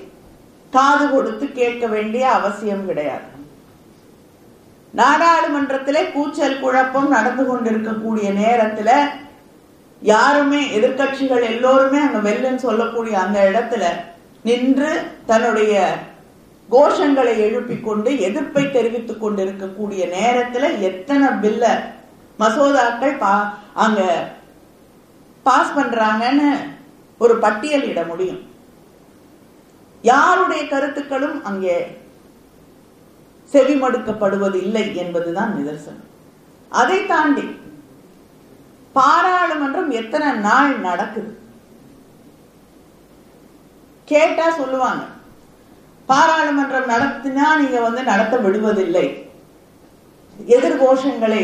காது 0.69 1.09
கொடுத்து 1.09 1.51
கேட்க 1.51 1.87
வேண்டிய 1.87 2.29
அவசியம் 2.29 2.85
கிடையாது. 2.85 3.23
நாடாளுமன்றத்திலே 4.95 6.11
கூச்சல் 6.11 6.59
குழப்பம் 6.59 7.07
நடந்து 7.07 7.45
கொண்டிருக்கக்கூடிய 7.45 8.29
நேரத்துல 8.31 8.91
யாருமே 10.01 10.79
எதிர்கட்சிகள் 10.79 11.43
எல்லோருமே 11.43 11.99
அங்க 11.99 12.29
வெல்லுன்னு 12.29 12.55
சொல்லக்கூடிய 12.55 13.19
அந்த 13.19 13.49
இடத்துல 13.49 13.85
நின்று 14.43 15.11
தன்னுடைய 15.25 15.97
கோஷங்களை 16.71 17.37
எழுப்பிக் 17.37 17.83
கொண்டு 17.83 18.19
எதிர்ப்பை 18.19 18.71
தெரிவித்துக் 18.71 19.21
கொண்டிருக்கக்கூடிய 19.21 20.05
நேரத்துல 20.05 20.79
எத்தனை 20.79 21.27
பில்ல 21.27 21.65
மசோதாக்கள் 22.39 23.17
அங்க 23.73 24.27
பாஸ் 25.43 25.77
பண்றாங்கன்னு 25.77 26.57
ஒரு 27.21 27.33
பட்டியலிட 27.45 28.01
முடியும். 28.09 28.41
யாருடைய 30.01 30.61
கருத்துக்களும் 30.67 31.37
அங்கே 31.49 31.75
செவிமடுக்கப்படுவது 33.53 34.57
இல்லை 34.65 34.85
என்பதுதான் 35.03 35.51
நிதர்சனம். 35.57 36.07
அதை 36.81 36.99
தாண்டி 37.11 37.45
பாராளுமன்றம் 38.95 39.91
எத்தனை 39.99 40.27
நாள் 40.47 40.73
நடக்குது? 40.87 41.31
கேட்டா 44.11 44.45
சொல்லுவாங்க 44.59 45.03
பாராளுமன்றம் 46.09 46.91
நடத்தினா 46.93 47.47
நீங்க 47.61 47.79
வந்து 47.87 48.03
நடத்த 48.11 48.35
விடுவதில்லை. 48.45 49.07
எதிர்கோஷங்களை 50.55 51.43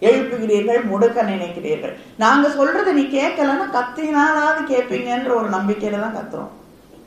எழுப்புகிறீர்கள் 0.00 0.80
முடுக்க 0.92 1.24
நினைக்கிறீர்கள். 1.32 1.94
நாங்க 2.16 2.48
சொல்றதை 2.48 2.92
நீ 2.92 3.04
கேட்கலன்னா 3.18 3.66
கத்தினாலாவது 3.76 4.62
கேட்பீங்கன்ற 4.72 5.30
ஒரு 5.40 5.48
நம்பிக்கையில 5.50 6.00
தான் 6.00 6.16
கத்துறோம். 6.16 6.52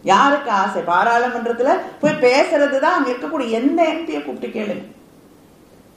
யாருக்கு 0.04 0.52
ஆசை? 0.52 0.82
பாராளுமன்றத்துல 0.88 1.74
போய் 2.00 2.22
பேசுறது 2.22 2.80
தான் 2.80 2.98
அங்க 2.98 3.10
இருக்கக்கூடிய 3.12 3.50
எந்த 3.50 3.80
எம்பியை 3.94 4.22
கூப்பிட்டு 4.24 4.50
கேளுங்க 4.56 4.86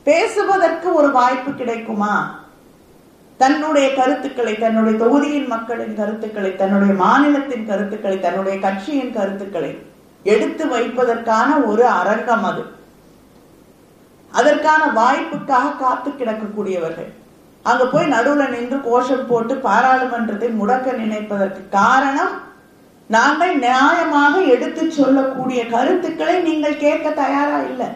பேசுவதற்கு 0.07 0.89
ஒரு 0.95 1.09
வாய்ப்பு 1.11 1.53
கிடைக்குமா? 1.53 2.45
தன்னுடைய 3.41 3.95
கருத்துக்களை 3.95 4.55
தன்னுடைய 4.55 4.99
தொகுதியின் 4.99 5.47
மக்களின் 5.47 5.97
கருத்துக்களை 5.97 6.57
தன்னுடைய 6.57 6.95
மாநிலத்தின் 6.95 7.67
கருத்துக்களை 7.67 8.21
தன்னுடைய 8.21 8.59
கட்சியின் 8.59 9.13
கருத்துக்களை 9.13 9.73
எடுத்து 10.23 10.65
வைப்பதற்கான 10.67 11.67
ஒரு 11.67 11.85
அரங்கம் 11.87 12.45
அது. 12.45 12.63
அதற்கான 14.39 14.83
வாய்ப்புக்காக 15.01 15.77
காத்து 15.83 16.11
கிடக்கக்கூடியவர்கள். 16.11 17.11
அங்க 17.71 17.85
போய் 17.93 18.13
நடுவுல 18.15 18.45
நின்று 18.55 18.77
கோஷம் 18.89 19.29
போட்டு 19.31 19.55
பாராளுமன்றத்தை 19.69 20.49
முடக்க 20.59 20.93
நினைப்பதற்கு 21.03 21.63
காரணம் 21.79 22.35
நாங்கள் 23.15 23.55
நியாயமாக 23.65 24.35
எடுத்து 24.55 24.83
சொல்லக்கூடிய 24.99 25.61
கருத்துக்களை 25.75 26.37
நீங்கள் 26.49 26.83
கேட்க 26.85 27.07
தயாரா 27.23 27.59
இல்லை. 27.71 27.89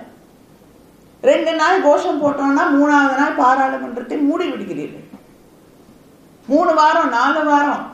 ரெண்டு 1.29 1.53
நாள் 1.61 1.85
கோஷம் 1.87 2.21
போட்டோம்னா 2.23 2.65
மூணாவது 2.77 3.17
நாள் 3.21 3.41
பாராளுமன்றத்தை 3.41 4.19
மூடி 4.29 4.47
விடுகிறீர்கள். 4.51 5.07
மூணு 6.53 6.73
வாரம் 6.81 7.11
நாலு 7.19 7.41
வாரம் 7.51 7.85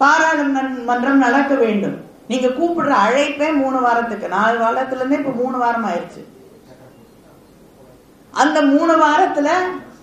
பாராளுமன்றம் 0.00 1.24
நடக்க 1.26 1.52
வேண்டும். 1.64 1.96
நீங்க 2.30 2.48
கூப்பிடுற 2.58 2.92
அழைப்பே 3.06 3.48
மூணு 3.62 3.78
வாரத்துக்கு. 3.86 4.26
நாலு 4.38 4.56
வாரத்துல 4.64 5.00
இருந்தே 5.00 5.20
இப்ப 5.22 5.34
மூணு 5.42 5.56
வாரம் 5.64 5.86
ஆயிடுச்சு. 5.90 6.22
அந்த 8.32 8.62
மூணு 8.62 9.06
வாரத்துல 9.06 9.48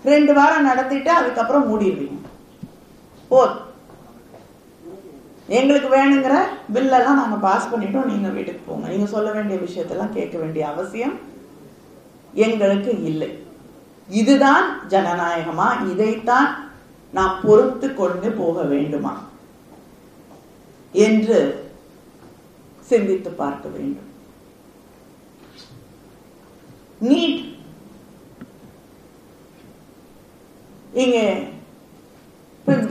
ரெண்டு 0.04 0.34
வாரம் 0.34 0.64
நடத்திட்டு 0.64 1.12
அதுக்கப்புறம் 1.12 1.66
மூடிடுவீங்க 1.70 2.18
ஓ 3.28 3.46
எங்களுக்கு 5.48 5.90
வேணுங்கிற 5.96 6.42
பில்லெல்லாம் 6.74 7.20
நாங்க 7.20 7.36
பாஸ் 7.36 7.68
பண்ணிட்டோம். 7.68 8.06
நீங்க 8.06 8.28
வீட்டுக்கு 8.28 8.62
போங்க. 8.66 8.88
நீங்க 8.88 9.06
சொல்ல 9.06 9.32
வேண்டிய 9.32 9.60
விஷயத்தெல்லாம் 9.60 10.14
கேட்க 10.14 10.38
வேண்டிய 10.38 10.68
அவசியம் 10.68 11.20
எங்களுக்கு 12.34 13.04
இல்லை. 13.04 13.44
இதுதான் 14.10 14.88
ஜனநாயகமா? 14.88 15.92
இதைத்தான் 15.92 16.72
நாம் 17.12 17.40
பொறுத்து 17.44 17.94
கொண்டு 17.94 18.32
போக 18.32 18.62
வேண்டுமா? 18.62 19.24
என்று 20.92 21.70
சிந்தித்து 22.80 23.32
பார்க்க 23.32 23.70
வேண்டும். 23.70 24.08
நீட் 27.02 27.58
இங்கே 31.02 31.24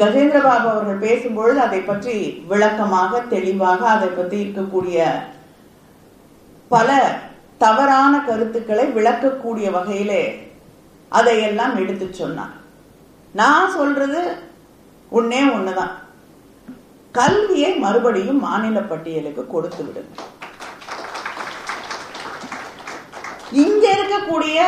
கஜேந்திர 0.01 0.38
பாபு 0.44 0.66
அவர்கள் 0.71 1.05
பேசும்பொழுது 1.07 1.59
அதை 1.66 1.81
பற்றி 1.88 2.14
விளக்கமாக 2.51 3.21
தெளிவாக 3.33 3.81
அதை 3.94 4.09
பற்றி 4.11 4.37
இருக்கக்கூடிய 4.44 4.99
பல 6.75 6.99
தவறான 7.62 8.14
கருத்துக்களை 8.29 8.85
விளக்கக்கூடிய 8.97 9.66
வகையிலே 9.77 10.23
அதையெல்லாம் 11.18 11.75
எடுத்து 11.83 12.07
சொன்னார். 12.21 12.55
நான் 13.40 13.75
சொல்றது 13.79 14.21
ஒன்னே 15.18 15.40
ஒண்ணுதான். 15.57 15.94
கல்வியை 17.18 17.71
மறுபடியும் 17.85 18.40
மாநில 18.47 18.79
பட்டியலுக்கு 18.90 19.42
கொடுத்து 19.55 19.83
விடுங்க. 19.87 20.16
இங்க 23.64 23.85
இருக்கக்கூடிய 23.97 24.59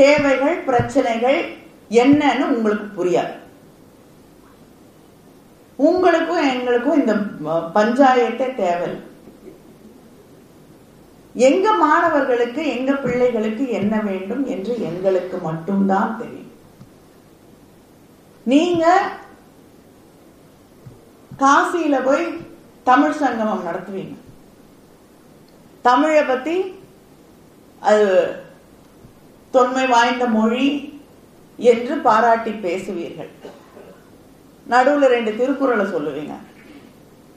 தேவைகள் 0.00 0.56
பிரச்சனைகள் 0.68 1.40
என்னன்னு 1.90 2.44
உங்களுக்கு 2.44 3.04
புரியாது. 3.04 3.34
உங்களுக்கும் 5.76 6.48
எங்களுக்கும் 6.48 6.98
இந்த 6.98 7.14
பஞ்சாயத்தே 7.74 8.54
தேவை 8.54 9.12
எங்க 11.34 11.72
மாணவர்களுக்கு 11.72 12.66
எங்க 12.66 12.92
பிள்ளைகளுக்கு 12.92 13.68
என்ன 13.68 14.00
வேண்டும் 14.00 14.46
என்று 14.46 14.82
எங்களுக்கு 14.82 15.36
மட்டும்தான் 15.36 16.16
தெரியும். 16.18 16.52
நீங்க 18.44 19.10
காசியில 21.38 22.04
போய் 22.04 22.24
தமிழ் 22.84 23.12
சங்கமம் 23.12 23.66
நடத்துவீங்க. 23.66 24.16
தமிழை 25.82 26.22
பத்தி 26.24 26.74
அது 27.80 28.36
தொன்மை 29.50 29.86
வாய்ந்த 29.86 30.26
மொழி 30.26 30.93
என்று 31.56 31.96
பாராட்டி 31.96 32.50
பேசுவீர்கள். 32.50 33.28
நடுவுல 34.70 35.06
ரெண்டு 35.06 35.36
திருக்குறளை 35.36 35.86
சொல்லுவீங்க. 35.86 36.32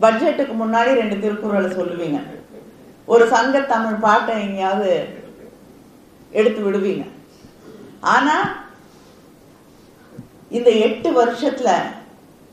பட்ஜெட்டுக்கு 0.01 0.53
முன்னாடி 0.61 0.93
ரெண்டு 0.93 1.19
திருக்குறளை 1.19 1.71
சொல்லுவீங்க. 1.71 2.21
ஒரு 3.05 3.27
சங்க 3.27 3.61
தமிழ் 3.61 3.93
பாட்டை 3.93 4.41
எங்கேயாவது 4.41 5.07
எடுத்து 6.31 6.71
விடுவீங்க. 6.71 7.05
ஆனா 7.99 8.65
இந்த 10.49 10.69
எட்டு 10.69 11.25
வருஷத்துல 11.25 11.69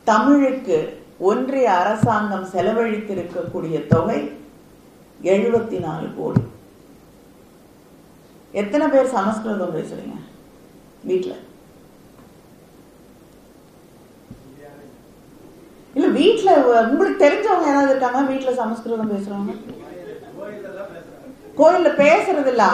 தமிழுக்கு 0.03 1.03
ஒன்றிய 1.17 1.73
அரசாங்கம் 1.73 2.47
செலவழித்திருக்கக்கூடிய 2.53 3.87
தொகை 3.87 4.31
எழுபத்தி 5.23 5.79
நாலு 5.79 6.07
கோடி. 6.17 6.41
எத்தனை 8.51 8.87
பேர் 8.87 9.09
சமஸ்கிருதம் 9.09 9.75
பேசுறீங்க? 9.75 10.17
வீட்டுல 11.07 11.35
இல்ல 15.95 16.07
வீட்டுல 16.19 16.51
உங்களுக்கு 16.91 17.23
தெரிஞ்சவங்க 17.25 17.67
யாராவது 17.67 17.91
இருக்காங்க 17.93 18.21
வீட்டுல 18.31 18.53
சமஸ்கிருதம் 18.61 19.13
பேசுறவங்க? 19.13 19.53
கோயில்ல 21.59 21.89
பேசுறது 22.03 22.51
இல்ல 22.53 22.65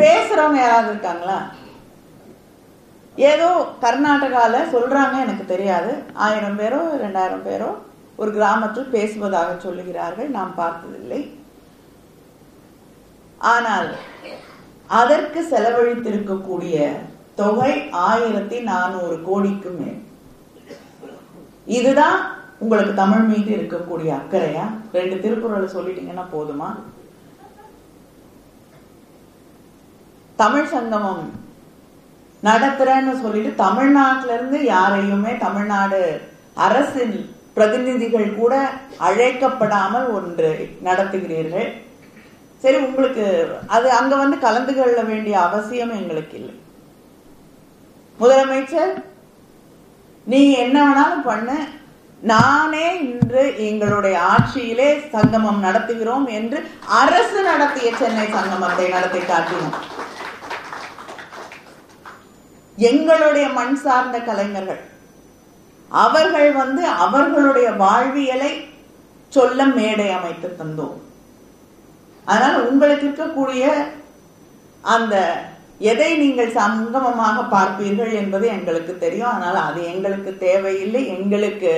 பேசுறவங்க 0.00 0.58
யாராவது 0.60 0.88
இருக்காங்களா? 0.92 1.36
ஏதோ 3.16 3.48
கர்நாடகால 3.82 4.54
சொல்றாங்க 4.72 5.16
எனக்கு 5.24 5.44
தெரியாது. 5.52 5.92
ஆயிரம் 6.26 6.58
பேரோ 6.60 6.80
ரெண்டாயிரம் 7.04 7.44
பேரோ 7.48 7.70
ஒரு 8.16 8.30
கிராமத்தில் 8.32 8.92
பேசுவதாக 8.94 9.52
சொல்லுகிறார்கள். 9.66 10.28
நாம் 10.38 10.58
பார்த்ததில்லை. 10.62 11.20
ஆனால் 13.38 13.90
அதற்கு 15.00 15.40
செலவழித்திருக்கக்கூடிய 15.52 16.76
தொகை 17.40 17.72
ஆயிரத்தி 18.08 18.58
நானூறு 18.70 19.16
கோடிக்கு 19.28 19.70
மேல். 19.78 20.00
இதுதான் 21.66 22.18
உங்களுக்கு 22.58 22.94
தமிழ் 22.94 23.24
மீது 23.30 23.50
இருக்கக்கூடிய 23.56 24.10
அக்கறையா? 24.20 24.64
ரெண்டு 24.92 25.20
திருக்குறளை 25.20 25.68
சொல்லிட்டீங்கன்னா 25.74 26.24
போதுமா? 26.32 26.68
தமிழ் 30.36 30.66
சங்கமம் 30.66 31.24
நடத்துறேன்னு 32.42 33.20
சொல்லிட்டு 33.20 33.64
தமிழ்நாட்டில 33.64 34.34
இருந்து 34.34 34.64
யாரையுமே 34.64 35.36
தமிழ்நாடு 35.36 36.20
அரசின் 36.54 37.34
பிரதிநிதிகள் 37.54 38.34
கூட 38.34 38.54
அழைக்கப்படாமல் 38.98 40.08
ஒன்று 40.08 40.50
நடத்துகிறீர்கள். 40.84 41.68
சரி 42.58 42.76
உங்களுக்கு 42.76 43.24
அது 43.66 43.90
அங்க 43.90 44.16
வந்து 44.16 44.38
கலந்து 44.38 44.74
கொள்ள 44.74 45.00
வேண்டிய 45.02 45.40
அவசியம் 45.40 45.96
எங்களுக்கு 46.00 46.36
இல்லை. 46.36 46.54
முதலமைச்சர் 48.20 48.92
நீங்க 50.32 50.58
என்ன 50.58 50.76
வேணாலும் 50.84 51.24
பண்ண. 51.24 51.50
நானே 52.20 52.86
இன்று 53.08 53.42
எங்களுடைய 53.66 54.16
ஆட்சியிலே 54.32 54.88
சங்கமம் 55.14 55.64
நடத்துகிறோம் 55.64 56.26
என்று 56.38 56.58
அரசு 57.00 57.42
நடத்திய 57.42 57.88
சென்னை 57.96 58.26
சங்கமத்தை 58.26 58.86
நடத்தி 58.90 59.18
காட்டினோம். 59.18 59.76
எங்களுடைய 62.76 63.48
மண் 63.48 63.76
சார்ந்த 63.84 64.18
கலைஞர்கள் 64.18 64.82
அவர்கள் 65.88 66.52
வந்து 66.52 66.82
அவர்களுடைய 66.86 67.70
வாழ்வியலை 67.82 68.52
சொல்ல 69.28 69.64
மேடை 69.78 70.08
அமைத்து 70.10 70.48
தந்தோம். 70.58 70.96
அதனால் 72.24 72.66
உங்களுக்கு 72.68 73.06
இருக்கக்கூடிய 73.08 73.64
அந்த 74.94 75.14
எதை 75.90 76.10
நீங்கள் 76.22 76.56
சங்கமமாக 76.58 77.38
பார்ப்பீர்கள் 77.54 78.12
என்பது 78.20 78.46
எங்களுக்கு 78.56 78.92
தெரியும். 79.04 79.32
ஆனால் 79.34 79.58
அது 79.68 79.80
எங்களுக்கு 79.92 80.32
தேவையில்லை. 80.46 81.02
எங்களுக்கு 81.16 81.72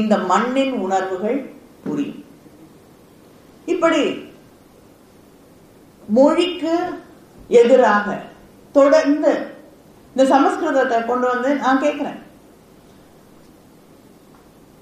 இந்த 0.00 0.16
மண்ணின் 0.30 0.74
உணர்வுகள் 0.84 1.38
புரியும். 1.86 2.20
இப்படி 3.72 4.02
மொழிக்கு 6.18 6.74
எதிராக 7.62 8.16
தொடர்ந்து 8.78 9.32
இந்த 10.12 10.24
சமஸ்கிருதத்தை 10.34 10.98
கொண்டு 11.10 11.26
வந்து 11.32 11.50
நான் 11.64 11.82
கேட்கிறேன். 11.84 12.18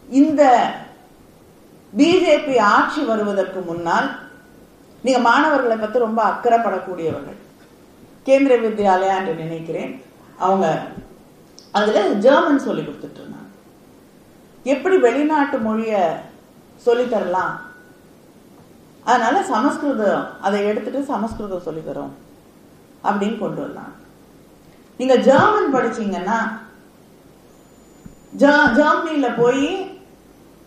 இந்த 0.08 0.42
பிஜேபி 1.92 2.56
ஆட்சி 2.76 3.02
வருவதற்கு 3.10 3.60
முன்னால் 3.68 4.08
நீங்க 5.04 5.20
மாணவர்களை 5.28 5.76
பத்தி 5.76 5.98
ரொம்ப 6.06 6.20
அக்கறைப்படக்கூடியவர்கள். 6.30 7.39
கேந்திர 8.26 8.54
வித்யாலயா 8.64 9.14
என்று 9.20 9.34
நினைக்கிறேன். 9.34 9.92
அவங்க 10.38 10.66
அதுல 11.72 12.00
ஜெர்மன் 12.26 12.64
சொல்லி 12.66 12.82
கொடுத்துட்டு 12.82 13.18
இருந்தாங்க 13.20 13.48
எப்படி 14.64 14.96
வெளிநாட்டு 14.96 15.58
மொழிய 15.58 15.92
சொல்லித்தரலாம் 16.86 17.54
அதனால 19.04 19.42
சமஸ்கிருதம் 19.42 20.40
அதை 20.40 20.64
எடுத்துட்டு 20.64 21.00
சமஸ்கிருதம் 21.12 21.66
சொல்லி 21.68 21.80
தரோம் 21.80 22.14
அப்படின்னு 23.04 23.38
கொண்டு 23.38 23.60
வரலாம் 23.60 23.94
நீங்க 24.98 25.16
ஜெர்மன் 25.28 25.74
படிச்சீங்கன்னா 25.74 26.38
ஜெர்மனியில 28.38 29.28
போய் 29.36 29.68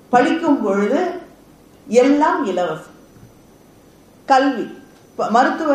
படிக்கும் 0.09 0.63
பொழுது 0.63 1.01
எல்லாம் 1.87 2.39
இலவசம். 2.45 2.97
கல்வி. 4.25 4.65
மருத்துவ 5.35 5.71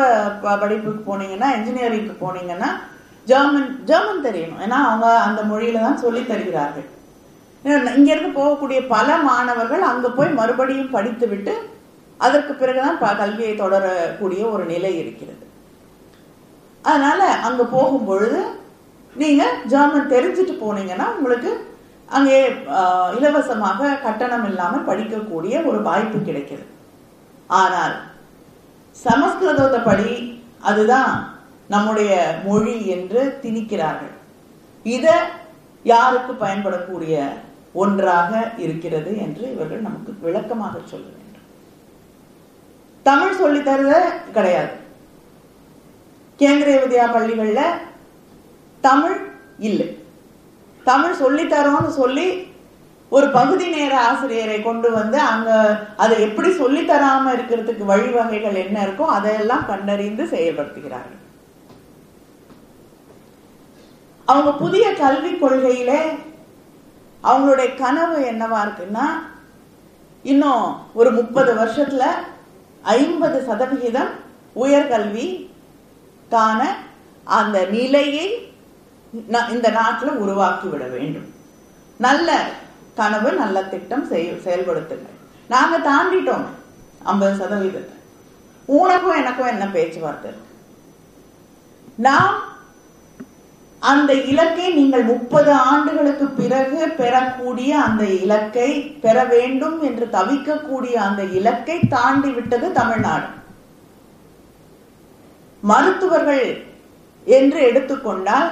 படிப்புக்கு 0.63 1.01
போனீங்கன்னா 1.09 1.49
இன்ஜினியரிங்க்கு 1.57 2.15
போனீங்கன்னா 2.23 2.69
ஜெர்மன் 3.29 3.69
ஜெர்மன் 3.89 4.25
தெரியணும். 4.27 4.61
ஏன்னா 4.65 4.77
அவங்க 4.87 5.07
அந்த 5.27 5.41
மொழியில 5.49 5.81
தான் 5.85 6.01
சொல்லி 6.03 6.21
தருகிறார்கள். 6.31 6.87
இங்க 7.97 8.09
இருந்து 8.13 8.31
போகக்கூடிய 8.39 8.79
பல 8.95 9.17
மாணவர்கள் 9.29 9.83
அங்க 9.91 10.07
போய் 10.17 10.37
மறுபடியும் 10.39 10.93
படித்து 10.95 11.25
விட்டு 11.31 11.53
அதற்கு 12.19 12.53
பிறகுதான் 12.61 13.01
கல்வியை 13.21 13.53
தொடரக்கூடிய 13.63 14.41
ஒரு 14.53 14.63
நிலை 14.73 14.93
இருக்கிறது. 15.01 15.43
அதனால 16.85 17.21
அங்க 17.47 17.61
போகும் 17.75 18.07
பொழுது 18.09 18.39
நீங்க 19.21 19.43
ஜெர்மன் 19.73 20.11
தெரிஞ்சுட்டு 20.13 20.55
போனீங்கன்னா 20.63 21.07
உங்களுக்கு 21.17 21.51
அங்கே 22.17 22.37
இலவசமாக 23.17 23.89
கட்டணம் 24.05 24.45
இல்லாமல் 24.51 24.87
படிக்கக்கூடிய 24.89 25.55
ஒரு 25.69 25.79
வாய்ப்பு 25.87 26.19
கிடைக்கிறது. 26.19 26.69
ஆனால் 27.49 27.95
சமஸ்கிருதத்தை 29.05 29.83
படி 29.83 30.43
அதுதான் 30.59 31.37
நம்முடைய 31.67 32.39
மொழி 32.45 32.87
என்று 32.87 33.39
திணிக்கிறார்கள். 33.41 34.13
இத 34.83 35.29
யாருக்கு 35.83 36.45
பயன்படக்கூடிய 36.45 37.27
ஒன்றாக 37.73 38.51
இருக்கிறது 38.57 39.17
என்று 39.17 39.51
இவர்கள் 39.51 39.81
நமக்கு 39.81 40.15
விளக்கமாக 40.21 40.79
சொல்ல 40.85 41.05
வேண்டும். 41.05 41.45
தமிழ் 43.03 43.35
சொல்லி 43.35 43.63
தருத 43.63 44.19
கிடையாது. 44.33 44.73
கேந்திரிய 46.39 46.77
வித்யா 46.81 47.05
பள்ளிகள்ல 47.13 47.61
தமிழ் 48.81 49.17
இல்லை. 49.59 50.03
தமிழ் 50.83 51.15
சொல்லித்தரோம்னு 51.21 51.89
சொல்லி 51.89 52.48
ஒரு 53.09 53.29
பகுதி 53.29 53.67
நேர 53.67 53.99
ஆசிரியரை 53.99 54.61
கொண்டு 54.61 54.91
வந்து 54.91 55.19
அங்க 55.19 55.79
அதை 55.97 56.21
எப்படி 56.21 56.51
சொல்லி 56.51 56.87
தராம 56.87 57.31
இருக்கிறதுக்கு 57.33 57.85
வழிவகைகள் 57.85 58.55
என்ன 58.55 58.85
இருக்கோ 58.85 59.01
அதையெல்லாம் 59.01 59.65
கண்டறிந்து 59.65 60.23
செயல்படுத்துகிறார்கள். 60.23 61.17
அவங்க 64.25 64.53
புதிய 64.53 64.93
கல்விக் 64.93 65.45
கொள்கையில 65.45 65.99
அவங்களுடைய 67.23 67.75
கனவு 67.77 68.19
என்னவா 68.19 68.69
இருக்குன்னா 68.69 69.05
இன்னும் 70.23 70.93
ஒரு 70.93 71.11
முப்பது 71.11 71.55
வருஷத்துல 71.55 72.03
ஐம்பது 72.81 73.43
சதவிகிதம் 73.43 74.09
உயர்கல்வி 74.55 75.49
காண 76.29 76.75
அந்த 77.23 77.65
நிலையை 77.65 78.53
ந- 79.31 79.49
இந்த 79.49 79.69
நாட்டில் 79.69 80.09
உருவாக்கி 80.09 80.67
விட 80.67 80.85
வேண்டும். 80.85 81.33
நல்ல 81.97 82.45
கனவு 82.95 83.31
நல்ல 83.31 83.63
திட்டம் 83.63 84.11
செய்- 84.11 84.41
செயல்படுத்துங்க 84.45 85.07
நாங்க 85.49 85.91
தாண்டிட்டோம். 85.91 86.45
ஐம்பது 87.03 87.45
சதவீதத்தை. 87.45 87.97
உனக்கும் 88.65 89.15
எனக்கும் 89.15 89.47
என்ன 89.47 89.67
பேச்சுவார்த்தை 89.67 90.31
இருக்கு? 90.31 90.47
நாம் 91.95 92.47
அந்த 93.79 94.13
இலக்கை 94.13 94.73
நீங்கள் 94.73 95.03
முப்பது 95.03 95.51
ஆண்டுகளுக்கு 95.51 96.27
பிறகு 96.27 96.87
பெறக்கூடிய 96.89 97.81
அந்த 97.81 98.05
இலக்கை 98.05 98.81
பெற 98.81 99.23
வேண்டும் 99.23 99.81
என்று 99.81 100.09
தவிக்கக்கூடிய 100.11 100.93
அந்த 100.93 101.23
இலக்கை 101.23 101.79
தாண்டி 101.79 102.31
விட்டது 102.31 102.71
தமிழ்நாடு. 102.71 103.25
மருத்துவர்கள் 105.61 106.65
என்று 107.25 107.61
எடுத்துக்கொண்டால் 107.61 108.51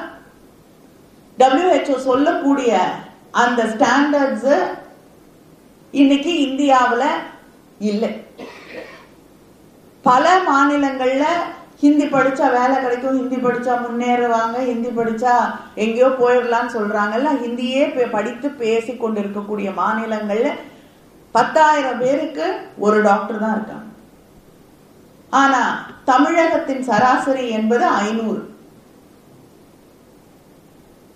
டபிள்யூஹெச்ஓ 1.40 1.98
சொல்லக்கூடிய 1.98 2.92
அந்த 3.32 3.64
ஸ்டாண்டர்ட்ஸ் 3.66 4.54
இன்னைக்கு 5.92 6.32
இந்தியாவுல 6.48 7.04
இல்லை. 7.80 8.10
பல 10.02 10.26
மாநிலங்களில் 10.50 11.56
ஹிந்தி 11.82 12.06
படிச்சா 12.06 12.46
வேலை 12.52 12.76
கிடைக்கும் 12.84 13.18
ஹிந்தி 13.20 13.36
படிச்சா 13.36 13.74
முன்னேறுவாங்க 13.84 14.58
ஹிந்தி 14.70 14.90
படிச்சா 14.90 15.34
எங்கேயோ 15.76 16.08
போயிடலாம்னு 16.22 16.76
சொல்றாங்கல்ல 16.78 17.32
ஹிந்தியே 17.44 18.08
படித்து 18.16 18.50
பேசி 18.50 18.96
கொண்டிருக்கக்கூடிய 18.96 19.70
மாநிலங்கள்ல 19.82 20.52
பத்தாயிரம் 21.32 22.00
பேருக்கு 22.00 22.46
ஒரு 22.78 23.02
டாக்டர் 23.02 23.40
தான் 23.40 23.56
இருக்காங்க. 23.58 23.86
ஆனா 25.30 25.62
தமிழகத்தின் 26.06 26.84
சராசரி 26.84 27.50
என்பது 27.50 27.86
ஐநூறு. 27.86 28.42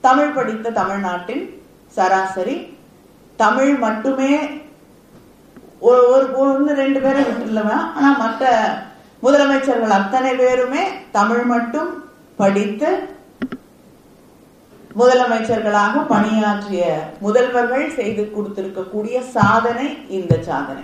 தமிழ் 0.01 0.35
படித்த 0.37 0.69
தமிழ்நாட்டின் 0.69 1.60
சராசரி. 1.97 2.57
தமிழ் 3.41 3.73
மட்டுமே 3.85 4.33
ஒரு 5.89 6.01
ஒன்று 6.43 6.71
ரெண்டு 6.81 6.99
பேரை 7.03 7.21
விட்டுருலாம் 7.27 7.85
ஆனால் 7.95 8.19
மற்ற 8.23 8.49
முதலமைச்சர்கள் 9.23 9.97
அத்தனை 9.97 10.31
பேருமே 10.41 10.83
தமிழ் 11.17 11.43
மட்டும் 11.53 11.89
படித்து 12.41 12.89
முதலமைச்சர்களாக 14.99 16.01
பணியாற்றிய 16.13 16.85
முதல்வர்கள் 17.25 17.85
செய்து 17.97 18.23
கொடுத்திருக்கக்கூடிய 18.23 19.17
சாதனை 19.35 19.87
இந்த 20.17 20.33
சாதனை. 20.49 20.83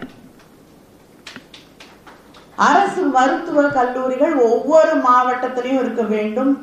அரசு 2.68 3.02
மருத்துவ 3.16 3.64
கல்லூரிகள் 3.78 4.36
ஒவ்வொரு 4.50 4.94
மாவட்டத்திலையும் 5.08 5.82
இருக்க 5.82 6.04
வேண்டும் 6.14 6.54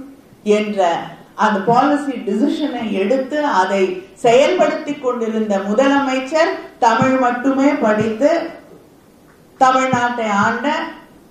என்ற 0.56 0.88
அந்த 1.34 1.60
பாலிசி 1.60 2.12
டிசிஷனை 2.12 2.92
எடுத்து 2.92 3.44
அதை 3.44 4.02
செயல்படுத்தி 4.22 5.00
கொண்டிருந்த 5.00 5.58
முதலமைச்சர் 5.58 6.50
தமிழ் 6.78 7.16
மட்டுமே 7.16 7.70
படித்து 7.70 8.50
தமிழ்நாட்டை 9.60 10.28
ஆண்ட 10.28 10.66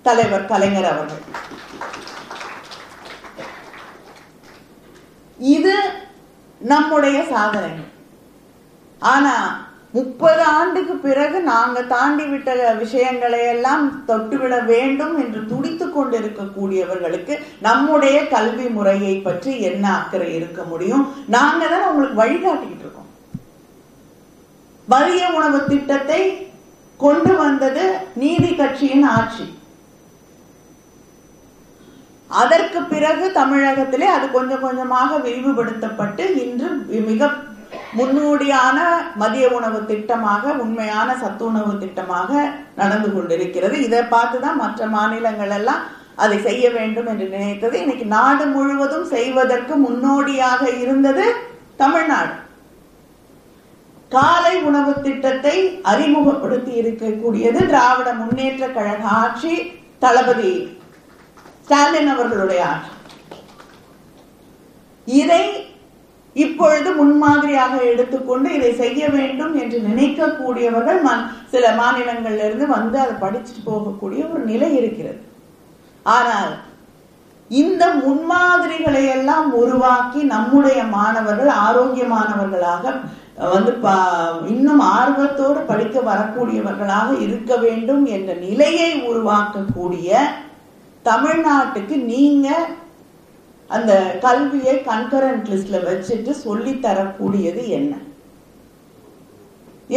தலைவர் 0.01 0.45
கலைஞர் 0.45 0.89
அவர்கள். 0.91 1.23
இது 5.37 5.75
நம்முடைய 6.59 7.23
சாதனை. 7.23 7.71
ஆனா 8.99 9.35
முப்பது 9.95 10.43
ஆண்டுக்கு 10.57 10.93
பிறகு 11.05 11.37
நாங்க 11.49 11.81
தாண்டி 11.93 12.25
விட்ட 12.25 12.51
விஷயங்களை 12.83 13.41
எல்லாம் 13.53 13.83
தொட்டுவிட 14.07 14.55
வேண்டும் 14.71 15.15
என்று 15.23 15.41
துடித்துக் 15.51 15.95
கொண்டிருக்கக்கூடியவர்களுக்கு 15.97 17.35
நம்முடைய 17.67 18.17
கல்வி 18.33 18.67
முறையை 18.77 19.13
பற்றி 19.27 19.51
என்ன 19.69 19.85
அக்கறை 19.97 20.29
இருக்க 20.39 20.63
முடியும்? 20.71 21.03
நாங்க 21.35 21.63
தான் 21.73 21.87
உங்களுக்கு 21.89 22.21
வழிகாட்டிக்கிட்டு 22.21 22.85
இருக்கோம். 22.85 23.11
வலிய 24.87 25.29
உணவு 25.37 25.59
திட்டத்தை 25.65 26.21
கொண்டு 27.05 27.33
வந்தது 27.43 27.83
நீதி 28.23 28.51
கட்சியின் 28.55 29.07
ஆட்சி. 29.17 29.45
அதற்கு 32.27 32.79
பிறகு 32.83 33.25
தமிழகத்திலே 33.31 34.07
அது 34.17 34.25
கொஞ்சம் 34.31 34.63
கொஞ்சமாக 34.67 35.17
விரிவுபடுத்தப்பட்டு 35.25 36.23
இன்று 36.43 36.69
மிக 37.09 37.29
முன்னோடியான 37.97 38.77
மதிய 39.21 39.45
உணவு 39.57 39.79
திட்டமாக 39.89 40.53
உண்மையான 40.63 41.09
சத்துணவு 41.23 41.73
திட்டமாக 41.83 42.31
நடந்து 42.79 43.09
கொண்டிருக்கிறது. 43.15 43.75
இதை 43.87 43.99
பார்த்துதான் 44.13 44.61
மற்ற 44.63 44.85
மாநிலங்கள் 44.95 45.53
எல்லாம் 45.57 45.83
அதை 46.23 46.37
செய்ய 46.47 46.63
வேண்டும் 46.77 47.09
என்று 47.11 47.27
நினைத்தது. 47.35 47.75
இன்னைக்கு 47.83 48.05
நாடு 48.15 48.45
முழுவதும் 48.55 49.05
செய்வதற்கு 49.15 49.75
முன்னோடியாக 49.85 50.63
இருந்தது 50.83 51.25
தமிழ்நாடு. 51.81 52.33
காலை 54.15 54.55
உணவு 54.69 54.91
திட்டத்தை 55.05 55.55
அறிமுகப்படுத்தி 55.91 56.73
இருக்கக்கூடியது 56.81 57.59
திராவிட 57.71 58.09
முன்னேற்ற 58.13 58.65
கழக 58.77 59.03
ஆட்சி 59.21 59.53
தளபதி 60.03 60.51
ஸ்டாலின் 61.65 62.11
அவர்களுடைய 62.13 62.61
ஆட்சி. 62.71 62.91
இதை 65.07 65.43
இப்பொழுது 66.33 66.93
முன்மாதிரியாக 66.93 67.81
எடுத்துக்கொண்டு 67.83 68.53
இதை 68.53 68.73
செய்ய 68.73 69.09
வேண்டும் 69.09 69.59
என்று 69.59 69.79
நினைக்கக்கூடியவர்கள் 69.79 71.01
ம- 71.01 71.25
சில 71.47 71.75
மாநிலங்கள்ல 71.75 72.45
இருந்து 72.45 72.67
வந்து 72.67 72.99
அதை 72.99 73.15
படிச்சுட்டு 73.21 73.61
போகக்கூடிய 73.65 74.31
ஒரு 74.31 74.39
நிலை 74.39 74.75
இருக்கிறது. 74.75 75.19
ஆனால் 76.03 76.51
இந்த 77.49 77.87
முன்மாதிரிகளை 77.95 79.05
எல்லாம் 79.05 79.53
உருவாக்கி 79.53 80.23
நம்முடைய 80.23 80.83
மாணவர்கள் 80.83 81.47
ஆரோக்கியமானவர்களாக 81.47 82.83
வந்து 83.51 83.71
இன்னும் 84.47 84.79
ஆர்வத்தோடு 84.79 85.59
படிக்க 85.59 85.99
வரக்கூடியவர்களாக 86.01 87.21
இருக்க 87.21 87.57
வேண்டும் 87.57 88.05
என்ற 88.05 88.33
நிலையை 88.33 89.03
உருவாக்கக்கூடிய 89.07 90.09
தமிழ்நாட்டுக்கு 91.05 92.03
நீங்க 92.03 92.47
அந்த 93.75 93.91
கல்வியை 94.25 94.75
கன்கரண்ட் 94.89 95.49
லிஸ்ட்ல 95.51 95.77
வச்சுட்டு 95.87 96.31
சொல்லி 96.45 96.73
தரக்கூடியது 96.85 97.61
என்ன? 97.77 97.93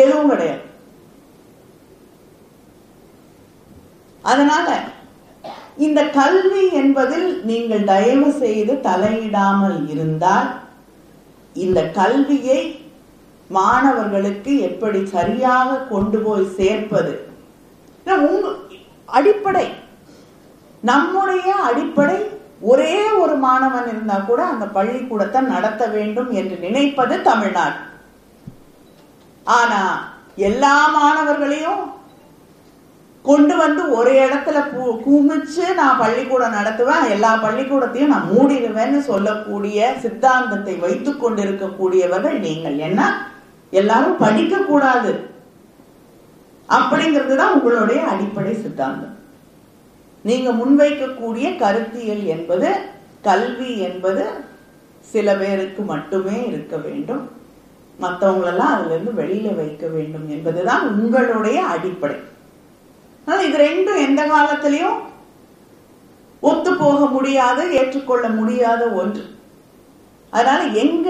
எதுவும் 0.03 0.31
கிடையாது. 0.33 0.62
அதனால 4.25 4.69
இந்த 5.87 6.01
கல்வி 6.19 6.62
என்பதில் 6.81 7.29
நீங்கள் 7.51 7.89
தயவு 7.93 8.29
செய்து 8.43 8.75
தலையிடாமல் 8.89 9.79
இருந்தால் 9.95 10.49
இந்த 11.65 11.81
கல்வியை 11.99 12.61
மாணவர்களுக்கு 13.51 14.53
எப்படி 14.69 15.01
சரியாக 15.17 15.83
கொண்டு 15.93 16.19
போய் 16.27 16.47
சேர்ப்பது? 16.59 17.12
உங்க 18.31 18.47
அடிப்படை 19.19 19.67
நம்முடைய 20.91 21.49
அடிப்படை 21.69 22.19
ஒரே 22.61 23.11
ஒரு 23.11 23.37
மாணவன் 23.37 23.88
இருந்தா 23.88 24.19
கூட 24.19 24.45
அந்த 24.45 24.64
பள்ளிக்கூடத்தை 24.64 25.40
நடத்த 25.40 25.87
வேண்டும் 25.87 26.31
என்று 26.31 26.57
நினைப்பது 26.57 27.23
தமிழ்நாடு. 27.23 27.75
ஆனா 29.45 30.09
எல்லா 30.37 30.88
மாணவர்களையும் 30.88 31.95
கொண்டு 33.23 33.57
வந்து 33.57 33.90
ஒரு 33.90 34.12
இடத்துல 34.12 34.55
கு- 34.55 35.01
குமிச்சு 35.07 35.75
நான் 35.75 35.99
பள்ளிக்கூடம் 35.99 36.53
நடத்துவேன் 36.53 37.11
எல்லா 37.11 37.35
பள்ளிக்கூடத்தையும் 37.35 38.07
நான் 38.07 38.29
மூடிடுவேன்னு 38.37 38.99
சொல்லக்கூடிய 38.99 39.95
சித்தாந்தத்தை 40.01 40.77
வைத்துக் 40.77 41.27
கொண்டிருக்கக்கூடியவர்கள் 41.27 42.38
நீங்கள். 42.38 42.79
என்ன 42.79 43.31
எல்லாரும் 43.71 44.16
படிக்க 44.16 44.57
கூடாது 44.57 45.31
அப்படிங்கிறது 46.69 47.37
தான் 47.37 47.53
உங்களுடைய 47.53 48.05
அடிப்படை 48.05 48.55
சித்தாந்தம். 48.55 49.16
நீங்க 50.29 50.51
முன்வைக்கக்கூடிய 50.61 51.47
கருத்தியல் 51.62 52.25
என்பது 52.35 52.69
கல்வி 53.27 53.73
என்பது 53.87 54.25
சில 55.12 55.35
பேருக்கு 55.41 55.83
மட்டுமே 55.91 56.39
இருக்க 56.51 56.77
வேண்டும். 56.85 57.25
மற்றவங்களெல்லாம் 58.03 58.73
அதுல 58.77 58.95
இருந்து 58.95 59.12
வெளியில 59.21 59.49
வைக்க 59.59 59.87
வேண்டும் 59.97 60.27
என்பதுதான் 60.35 60.83
உங்களுடைய 60.93 61.59
அடிப்படை. 61.75 62.17
ஆனா 63.27 63.41
இது 63.49 63.59
ரெண்டும் 63.67 64.01
எந்த 64.07 64.23
காலத்திலையும் 64.33 64.99
ஒத்து 66.49 66.73
போக 66.83 66.99
முடியாத 67.15 67.61
ஏற்றுக்கொள்ள 67.79 68.27
முடியாத 68.39 68.83
ஒன்று. 69.03 69.25
அதனால 70.31 70.61
எங்க 70.85 71.09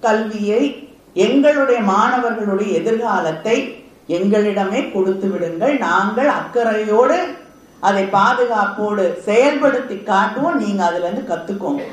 கல்வியை 0.00 0.62
எங்களுடைய 1.26 1.80
மாணவர்களுடைய 1.92 2.70
எதிர்காலத்தை 2.80 3.56
எங்களிடமே 4.16 4.80
கொடுத்து 4.92 5.28
விடுங்கள். 5.30 5.74
நாங்கள் 5.86 6.30
அக்கறையோடு 6.40 7.18
அதை 7.86 8.02
பாதுகாப்போடு 8.16 9.04
செயல்படுத்தி 9.26 9.96
காட்டுவோம். 10.02 10.60
நீங்க 10.62 10.82
அதுல 10.88 11.08
இருந்து 11.08 11.30
கத்துக்கோங்க. 11.30 11.84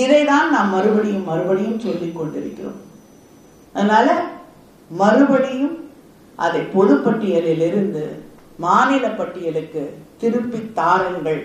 இதைதான் 0.00 0.54
நாம் 0.54 0.74
மறுபடியும் 0.74 1.24
மறுபடியும் 1.24 1.82
சொல்லிக் 1.84 2.16
கொண்டிருக்கிறோம். 2.16 2.78
அதனால 3.72 4.08
மறுபடியும் 5.02 5.76
அதை 6.46 6.60
பொதுப்பட்டியலில் 6.60 7.64
இருந்து 7.70 8.04
மாநில 8.56 9.04
பட்டியலுக்கு 9.08 9.82
திருப்பி 10.20 10.60
தாருங்கள் 10.74 11.42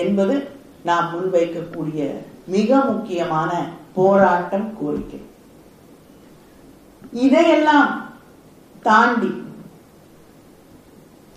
என்பது 0.00 0.36
நாம் 0.88 1.08
முன்வைக்கக்கூடிய 1.12 2.08
மிக 2.46 2.78
முக்கியமான 2.90 3.50
போராட்டம் 3.94 4.68
கோரிக்கை. 4.80 5.20
இதையெல்லாம் 7.26 7.90
தாண்டி 8.82 9.30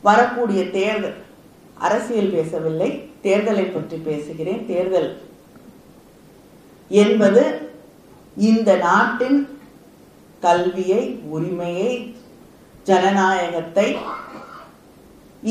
வரக்கூடிய 0.03 0.61
தேர்தல். 0.77 1.17
அரசியல் 1.85 2.33
பேசவில்லை. 2.37 2.89
தேர்தலை 3.23 3.65
பற்றி 3.73 3.97
பேசுகிறேன். 3.97 4.61
தேர்தல் 4.67 5.09
என்பது 7.03 7.43
இந்த 8.49 8.69
நாட்டின் 8.87 9.39
கல்வியை 10.45 11.01
உரிமையை 11.35 11.91
ஜனநாயகத்தை 12.83 13.87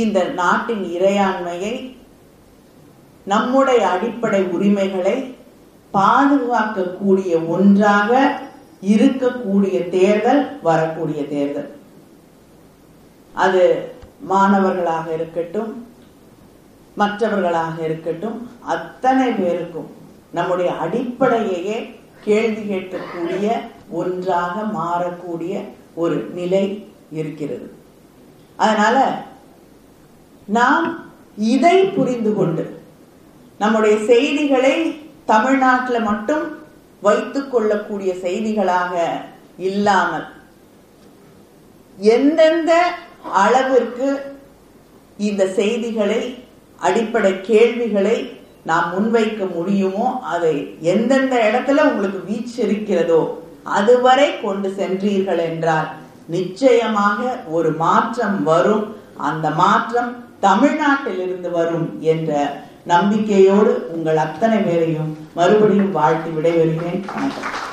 இந்த 0.02 0.18
நாட்டின் 0.40 0.84
இறையாண்மையை 0.96 1.74
நம்முடைய 3.24 3.80
அடிப்படை 3.88 4.42
உரிமைகளை 4.56 5.16
பாதுகாக்கக்கூடிய 5.94 7.32
ஒன்றாக 7.54 8.10
இருக்கக்கூடிய 8.92 9.76
தேர்தல் 9.88 10.42
வரக்கூடிய 10.62 11.20
தேர்தல். 11.34 11.70
அது 13.44 13.64
மாணவர்களாக 14.30 15.06
இருக்கட்டும் 15.14 15.70
மற்றவர்களாக 16.96 17.76
இருக்கட்டும் 17.84 18.38
அத்தனை 18.64 19.28
பேருக்கும் 19.30 19.90
நம்முடைய 20.30 20.70
அடிப்படையையே 20.84 21.78
கேள்வி 22.24 22.62
கேட்கக்கூடிய 22.62 23.46
ஒன்றாக 23.90 24.54
மாறக்கூடிய 24.78 25.54
ஒரு 25.94 26.16
நிலை 26.34 26.64
இருக்கிறது. 27.10 27.66
அதனால 28.56 28.96
நாம் 30.48 30.86
இதை 31.36 31.76
புரிந்து 31.88 32.32
கொண்டு 32.34 32.64
நம்முடைய 33.60 33.96
செய்திகளை 34.04 34.74
தமிழ்நாட்டில் 35.24 36.02
மட்டும் 36.02 36.44
வைத்துக் 37.02 37.50
கொள்ளக்கூடிய 37.52 38.12
செய்திகளாக 38.22 38.94
இல்லாமல் 39.68 40.26
எந்தெந்த 41.98 42.72
அளவிற்கு 43.22 44.08
இந்த 45.16 45.42
செய்திகளை 45.58 46.22
அடிப்படை 46.78 47.32
கேள்விகளை 47.40 48.16
நாம் 48.70 48.88
முன்வைக்க 48.94 49.42
முடியுமோ 49.54 50.06
அதை 50.22 50.54
எந்தெந்த 50.92 51.34
இடத்துல 51.48 51.84
உங்களுக்கு 51.90 52.20
வீச்சிருக்கிறதோ 52.28 53.22
அதுவரை 53.62 54.28
கொண்டு 54.40 54.68
சென்றீர்கள் 54.78 55.40
என்றால் 55.50 55.88
நிச்சயமாக 56.26 57.20
ஒரு 57.56 57.70
மாற்றம் 57.84 58.38
வரும். 58.44 58.84
அந்த 59.16 59.50
மாற்றம் 59.62 60.10
தமிழ்நாட்டிலிருந்து 60.46 61.50
வரும் 61.50 62.00
என்ற 62.00 62.30
நம்பிக்கையோடு 62.84 63.72
உங்கள் 63.94 64.16
அத்தனை 64.16 64.58
பேரையும் 64.58 65.10
மறுபடியும் 65.34 65.92
வாழ்த்தி 65.92 66.30
விடைபெறுகிறேன். 66.30 67.02
வணக்கம். 67.14 67.71